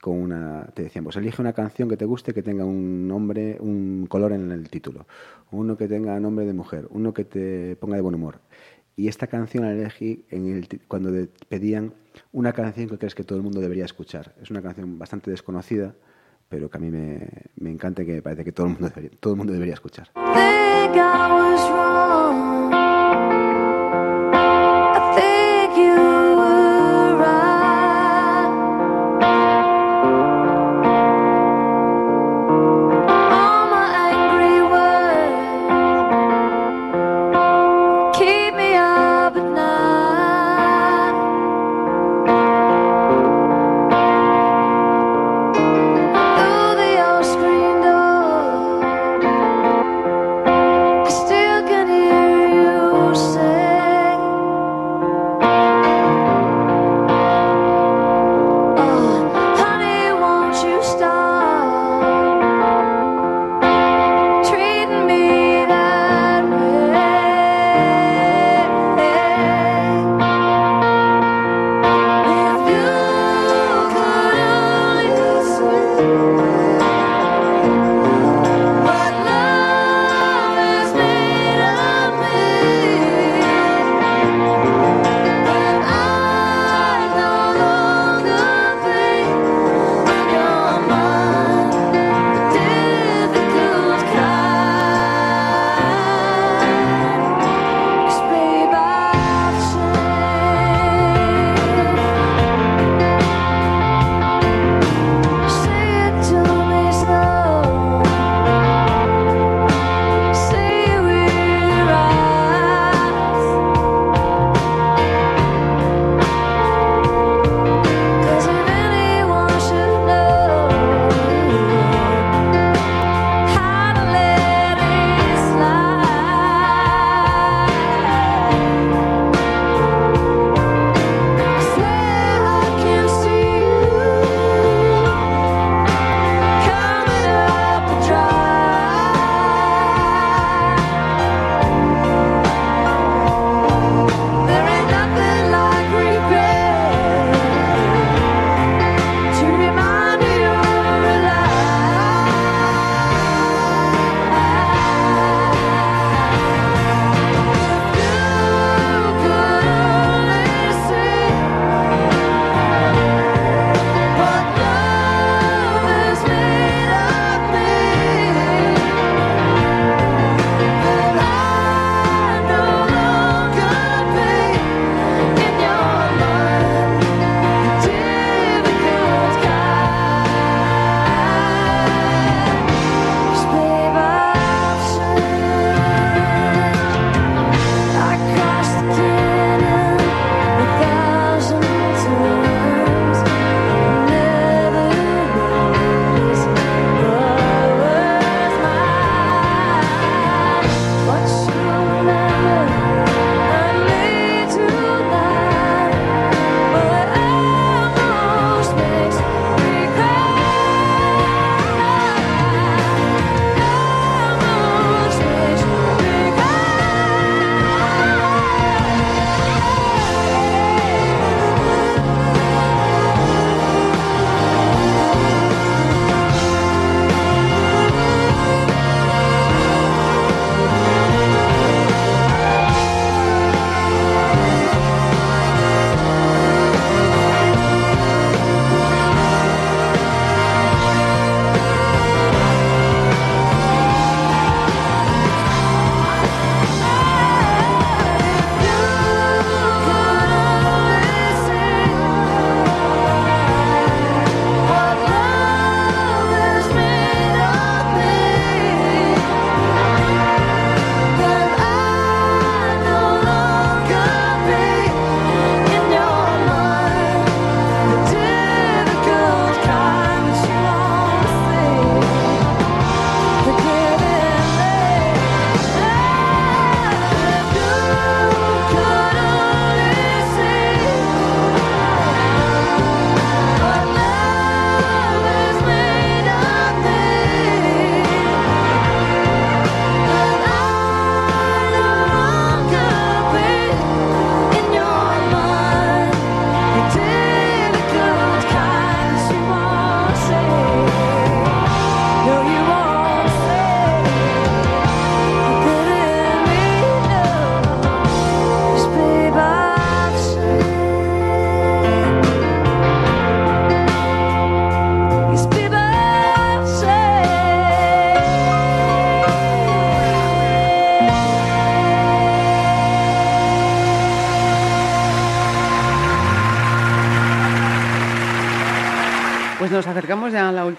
[0.02, 3.58] con una te decían, pues elige una canción que te guste que tenga un nombre,
[3.60, 5.06] un color en el título,
[5.52, 8.40] uno que tenga nombre de mujer, uno que te ponga de buen humor.
[8.96, 11.12] Y esta canción la elegí en el ti- cuando
[11.48, 11.94] pedían
[12.32, 14.34] una canción que crees que todo el mundo debería escuchar.
[14.42, 15.94] Es una canción bastante desconocida,
[16.50, 17.28] pero que a mí me,
[17.58, 19.76] me encanta y que me parece que todo el mundo debería, todo el mundo debería
[19.76, 20.10] escuchar.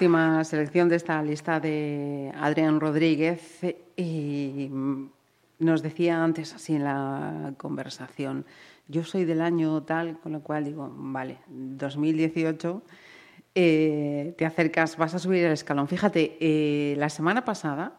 [0.01, 3.61] Última selección de esta lista de Adrián Rodríguez
[3.99, 4.71] y
[5.59, 8.47] nos decía antes así en la conversación,
[8.89, 12.83] yo soy del año tal, con lo cual digo, vale, 2018,
[13.55, 15.87] eh, te acercas, vas a subir el escalón.
[15.87, 17.93] Fíjate, eh, la semana pasada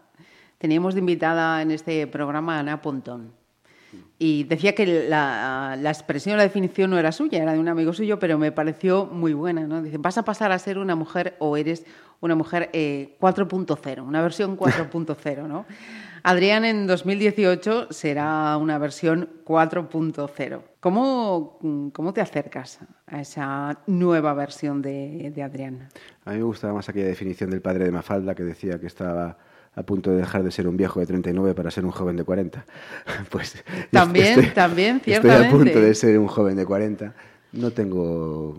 [0.58, 3.41] teníamos de invitada en este programa a Ana Pontón.
[4.18, 7.92] Y decía que la, la expresión, la definición no era suya, era de un amigo
[7.94, 9.62] suyo, pero me pareció muy buena.
[9.68, 9.82] ¿no?
[9.82, 11.86] Dice, vas a pasar a ser una mujer o eres
[12.20, 15.48] una mujer eh, 4.0, una versión 4.0.
[15.48, 15.66] ¿no?
[16.24, 20.62] Adrián en 2018 será una versión 4.0.
[20.80, 25.90] ¿Cómo, ¿Cómo te acercas a esa nueva versión de, de Adrián?
[26.26, 29.38] A mí me gustaba más aquella definición del padre de Mafalda que decía que estaba
[29.74, 32.24] a punto de dejar de ser un viejo de 39 para ser un joven de
[32.24, 32.66] 40.
[33.30, 35.56] Pues También, estoy- también, Estoy a ciertamente.
[35.56, 37.14] punto de ser un joven de 40.
[37.54, 38.58] No tengo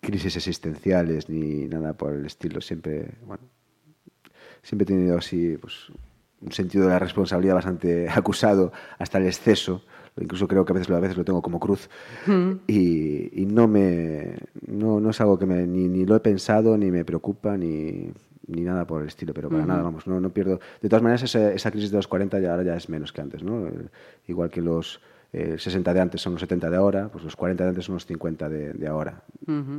[0.00, 2.60] crisis existenciales ni nada por el estilo.
[2.60, 3.42] Siempre, bueno,
[4.62, 5.74] siempre he tenido así pues,
[6.40, 9.82] un sentido de la responsabilidad bastante acusado hasta el exceso.
[10.20, 11.88] Incluso creo que a veces, lo- a veces lo tengo como cruz.
[12.66, 14.34] Y, y no me
[14.66, 18.10] no, no es algo que me, ni, ni lo he pensado, ni me preocupa, ni,
[18.50, 20.60] ni nada por el estilo, pero para nada, vamos, no, no pierdo.
[20.82, 23.20] De todas maneras, esa, esa crisis de los 40 ya, ahora ya es menos que
[23.20, 23.66] antes, ¿no?
[23.66, 23.72] Eh,
[24.28, 25.00] Igual que los
[25.32, 27.94] eh, 60 de antes son los 70 de ahora, pues los 40 de antes son
[27.94, 29.22] los 50 de, de ahora.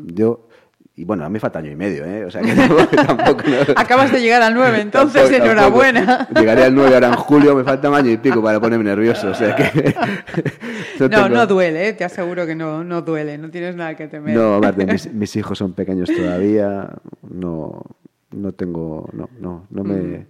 [0.06, 0.48] Yo,
[0.96, 2.26] y bueno, a mí me falta año y medio, ¿eh?
[2.26, 2.54] O sea que
[2.96, 6.06] tampoco, no- Acabas de llegar al 9, entonces Tampoco- enhorabuena.
[6.06, 6.40] tampoco.
[6.40, 9.30] Llegaré al 9 ahora en julio, me falta un año y pico para ponerme nervioso.
[9.30, 9.94] O sea que.
[11.00, 11.94] No, tengo- no duele, ¿eh?
[11.94, 14.36] te aseguro que no, no duele, no tienes nada que temer.
[14.38, 16.90] No, mis, mis hijos son pequeños todavía.
[17.28, 17.84] No,
[18.32, 19.10] no tengo.
[19.14, 20.28] No, no, no me.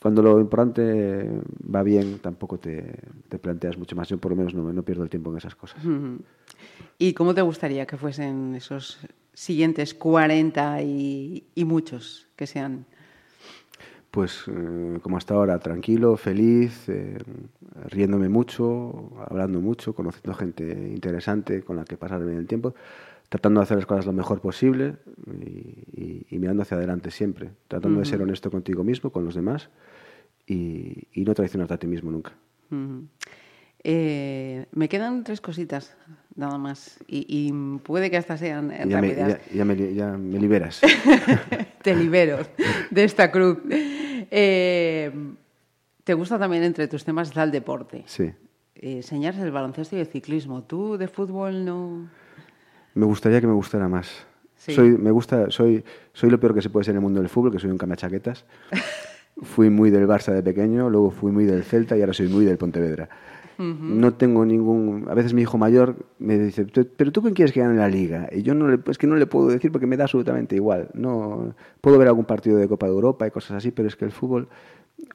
[0.00, 1.30] Cuando lo importante
[1.74, 2.98] va bien, tampoco te,
[3.28, 4.08] te planteas mucho más.
[4.08, 5.82] Yo, por lo menos, no, no pierdo el tiempo en esas cosas.
[6.98, 8.98] ¿Y cómo te gustaría que fuesen esos
[9.32, 12.84] siguientes 40 y, y muchos que sean?
[14.10, 17.18] Pues eh, como hasta ahora, tranquilo, feliz, eh,
[17.90, 22.74] riéndome mucho, hablando mucho, conociendo gente interesante con la que pasar bien el tiempo,
[23.28, 24.96] tratando de hacer las cosas lo mejor posible
[25.40, 29.34] y, y- y mirando hacia adelante siempre, tratando de ser honesto contigo mismo, con los
[29.34, 29.68] demás
[30.46, 32.32] y, y no traicionarte a ti mismo nunca.
[33.88, 35.96] Eh, me quedan tres cositas,
[36.34, 36.98] nada más.
[37.06, 37.52] Y,
[37.84, 40.80] puede que estas sean ya, me, ya- ya me li- ya me liberas.
[41.82, 42.38] Te libero
[42.90, 43.58] de esta cruz.
[43.70, 45.12] Eh,
[46.02, 48.02] ¿Te gusta también entre tus temas está el deporte?
[48.06, 48.32] Sí.
[48.74, 50.62] Eh, señalas el baloncesto y el ciclismo.
[50.64, 52.08] ¿Tú de fútbol no...?
[52.96, 54.26] Me gustaría que me gustara más.
[54.56, 54.72] Sí.
[54.72, 57.28] Soy, me gusta, soy, soy lo peor que se puede ser en el mundo del
[57.28, 58.44] fútbol, que soy un camachaquetas.
[59.42, 62.44] fui muy del Barça de pequeño, luego fui muy del Celta y ahora soy muy
[62.44, 63.08] del Pontevedra.
[63.58, 65.06] No tengo ningún...
[65.08, 67.88] A veces mi hijo mayor me dice, "¿Tú- ¿pero tú quién quieres que gane la
[67.88, 68.28] liga?
[68.30, 70.88] Y yo no le, es que no le puedo decir porque me da absolutamente igual.
[70.92, 74.04] No, puedo ver algún partido de Copa de Europa y cosas así, pero es que
[74.04, 74.48] el fútbol...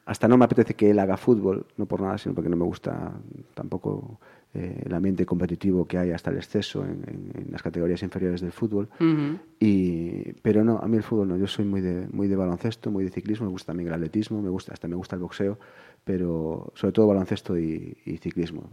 [0.06, 2.64] Hasta no me apetece que él haga fútbol, no por nada, sino porque no me
[2.64, 3.12] gusta
[3.54, 4.18] tampoco
[4.54, 8.40] eh, el ambiente competitivo que hay hasta el exceso en, en- en las categorías inferiores
[8.40, 8.88] del fútbol.
[9.00, 9.38] Ujú.
[9.60, 11.36] Y, pero no, a mí el fútbol no.
[11.36, 13.46] Yo soy muy de, muy de baloncesto, muy de ciclismo.
[13.46, 15.58] Me gusta también el atletismo, me gusta, hasta me gusta el boxeo,
[16.04, 18.64] pero sobre todo baloncesto y, y ciclismo.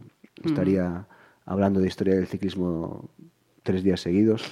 [0.43, 1.07] Estaría
[1.45, 3.09] hablando de historia del ciclismo
[3.63, 4.43] tres días seguidos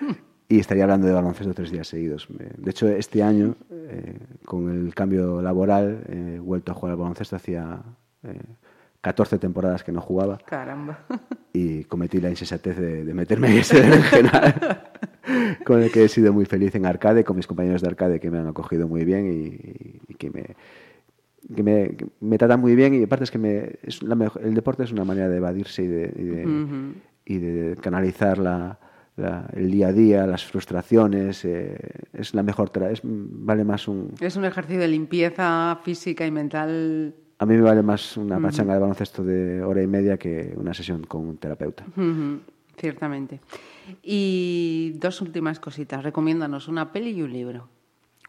[0.48, 2.28] y estaría hablando de baloncesto tres días seguidos.
[2.30, 6.92] Me- De hecho, este año, eh, con el cambio laboral, eh, he vuelto a jugar
[6.92, 7.36] al baloncesto.
[7.36, 7.82] Hacía
[8.24, 8.38] eh,
[9.06, 10.98] 14 temporadas que no jugaba Caramba.
[11.52, 14.82] y cometí la insensatez de, de meterme en ese berenjenal
[15.64, 18.32] con el que he sido muy feliz en arcade, con mis compañeros de arcade que
[18.32, 20.56] me han acogido muy bien y, y que, me,
[21.54, 24.40] que, me, que me tratan muy bien y aparte es que me, es la mejo-
[24.40, 26.94] el deporte es una manera de evadirse y de, y de, Ujú.
[27.26, 28.80] y de canalizar la,
[29.16, 31.78] la- el día a día, las frustraciones, eh,
[32.12, 37.14] es la mejor, es, vale más un, Es un ejercicio de limpieza física y mental.
[37.38, 40.72] A mí me vale más una pachanga de baloncesto de hora y media que una
[40.74, 41.84] sesión con un terapeuta.
[42.78, 43.40] Ciertamente.
[44.02, 46.02] Y dos últimas cositas.
[46.02, 47.68] Recomiéndanos una peli y un libro.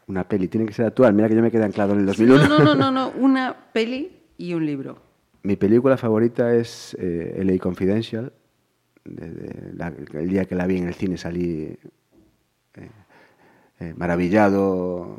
[0.06, 1.12] Una peli, tiene que ser actual.
[1.14, 2.48] Mira que yo me quedé anclado en el 2001.
[2.48, 3.10] No, no, no, no, no.
[3.18, 4.98] Una peli y un libro.
[5.42, 8.32] Mi película favorita es eh, LA Confidential.
[9.04, 11.76] Desde la- el día que la vi en el cine salí
[12.74, 12.90] eh,
[13.80, 15.18] eh, maravillado,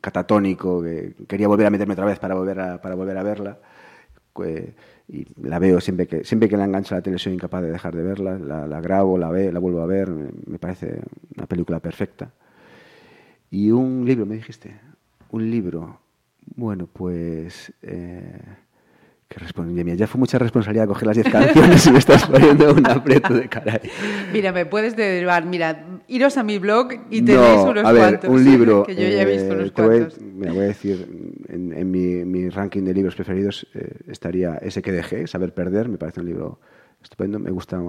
[0.00, 3.58] catatónico, que quería volver a meterme otra vez para volver a, para volver a verla.
[4.36, 4.74] Que-
[5.08, 7.94] y la veo siempre que, siempre que la engancha la tele soy incapaz de dejar
[7.96, 8.38] de verla.
[8.38, 10.10] La, grabo, la, ve, la vuelvo a ver.
[10.10, 11.00] Me, me parece
[11.36, 12.32] una película perfecta.
[13.50, 14.74] Y un libro, me dijiste.
[15.30, 16.00] Un libro.
[16.56, 17.72] Bueno, pues.
[17.82, 18.40] eh,
[19.32, 19.96] Qué responsabilidad.
[19.96, 23.48] Ya fue mucha responsabilidad coger las 10 canciones y me estás poniendo un aprieto de
[23.48, 23.80] caray.
[24.30, 25.46] Mira, me puedes derivar.
[25.46, 28.30] Mira, iros a mi blog y No, tenéis unos a ver, cuantos.
[28.30, 28.82] un libro.
[28.84, 30.20] que yo ya he visto eh, unos voy, cuantos.
[30.20, 31.08] mira, voy a decir,
[31.48, 35.88] en, en mi, mi ranking de libros preferidos eh, estaría ese que dejé, Saber Perder.
[35.88, 36.60] Me parece un libro
[37.02, 37.38] estupendo.
[37.38, 37.80] Me gusta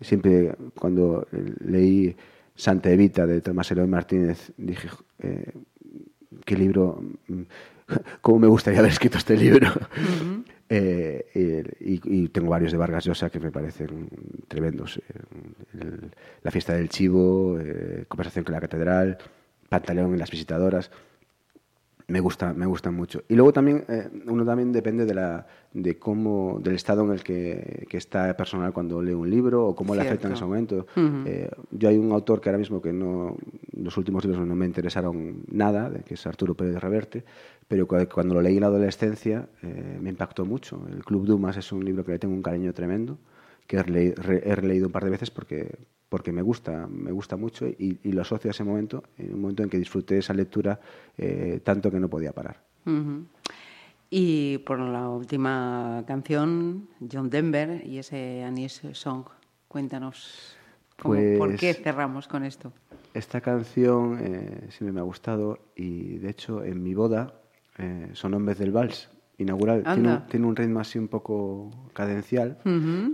[0.00, 2.16] siempre cuando eh, leí
[2.54, 4.88] Santa Evita de Tomás Eloy Martínez, dije,
[5.18, 5.52] eh,
[6.46, 7.42] qué libro, mm,
[8.22, 9.70] cómo me gustaría haber escrito este libro.
[10.70, 11.24] Eh,
[11.80, 14.08] y, y tengo varios de Vargas Llosa que me parecen
[14.48, 14.98] tremendos.
[14.98, 15.02] Eh,
[15.80, 16.10] el-
[16.42, 19.18] la fiesta del chivo, eh, conversación con la catedral,
[19.68, 20.90] Pantaleón en las visitadoras.
[22.10, 23.22] Me gusta, me gustan mucho.
[23.28, 27.22] Y luego también, eh, uno también depende de la, de cómo, del estado en el
[27.22, 30.86] que, que está personal cuando lee un libro o cómo le afecta en ese momento.
[31.26, 33.36] Eh, yo hay un autor que ahora mismo que no,
[33.76, 37.24] los últimos libros no me interesaron nada, de- que es Arturo Pérez Reverte,
[37.68, 40.80] pero cu- cuando lo leí en la adolescencia eh, me impactó mucho.
[40.90, 43.18] El Club Dumas es un libro que le tengo un cariño tremendo,
[43.66, 44.14] que he, rele-
[44.44, 45.76] he releído un par de veces porque,
[46.08, 49.40] porque me gusta, me gusta mucho y, y lo asocio a ese momento, en un
[49.42, 50.80] momento en que disfruté esa lectura
[51.16, 52.60] eh, tanto que no podía parar.
[54.10, 59.24] Y por la última canción, John Denver y ese Anis Song.
[59.68, 60.56] Cuéntanos
[60.98, 62.72] cómo- por Pues- qué cerramos con esto.
[63.12, 67.34] Esta canción eh, siempre me ha gustado y de hecho en mi boda
[67.78, 69.84] eh, sonó en vez del vals inaugural.
[69.94, 72.58] Tiene un, tiene un ritmo así un poco cadencial.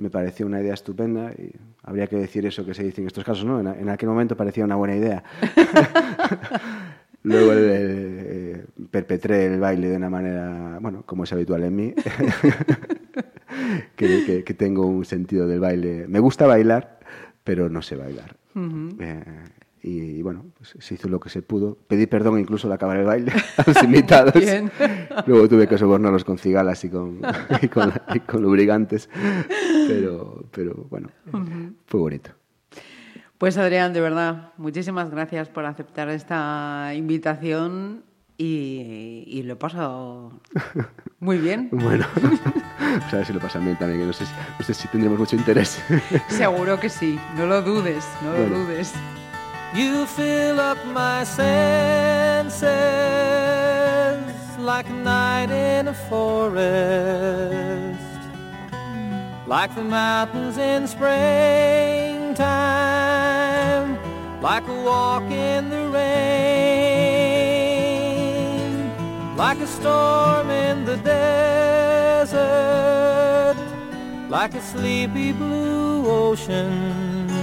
[0.00, 1.52] Me pareció una idea estupenda y
[1.82, 3.60] habría que decir eso que se dice en estos casos, ¿no?
[3.60, 5.22] En, en aquel momento parecía una buena idea.
[7.22, 11.76] Luego el- el, eh, perpetré el baile de una manera, bueno, como es habitual en
[11.76, 11.94] mí,
[13.96, 16.06] que, que- que tengo un sentido del baile.
[16.08, 16.98] Me gusta bailar,
[17.42, 18.36] pero no sé bailar.
[19.00, 19.24] Eh,
[19.84, 21.76] y, y bueno, pues se hizo lo que se pudo.
[21.86, 24.32] Pedí perdón incluso al acabar el baile a los invitados.
[24.34, 24.70] Bien.
[25.26, 27.20] Luego tuve que sobornarlos con cigalas y con,
[27.62, 29.08] y con, y con lubricantes.
[29.86, 31.08] Pero, pero bueno,
[31.86, 32.30] fue bonito.
[33.38, 38.04] Pues Adrián, de verdad, muchísimas gracias por aceptar esta invitación
[38.38, 40.40] y, y lo he pasado
[41.20, 41.68] muy bien.
[41.72, 44.72] Bueno, pues a ver si lo pasan bien también, que no sé, si- no sé
[44.72, 45.78] si tendremos mucho interés.
[46.28, 48.94] Seguro que sí, no lo dudes, no lo dudes.
[49.74, 52.62] You fill up my senses
[54.56, 56.60] like a night in a forest,
[59.48, 61.18] like the mountains in springtime,
[64.40, 66.06] like a walk in the rain,
[69.36, 72.36] like a storm in the desert,
[74.28, 77.33] like a sleepy blue ocean.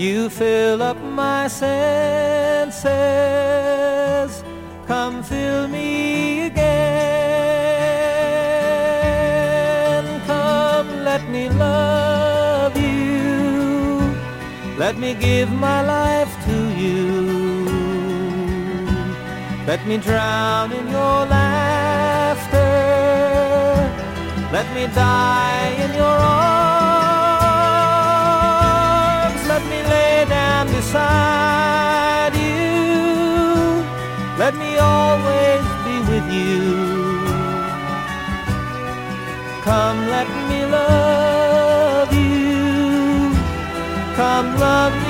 [0.00, 2.80] You fill up my senses.
[4.86, 6.70] Come fill me again.
[10.26, 14.16] Come, let me love you.
[14.78, 17.66] Let me give my life to you.
[19.66, 22.72] Let me drown in your laughter.
[24.50, 26.99] Let me die in your arms.
[30.80, 32.64] Beside you.
[34.42, 36.60] Let me always be with you.
[39.66, 43.34] Come, let me love you.
[44.20, 45.09] Come, love me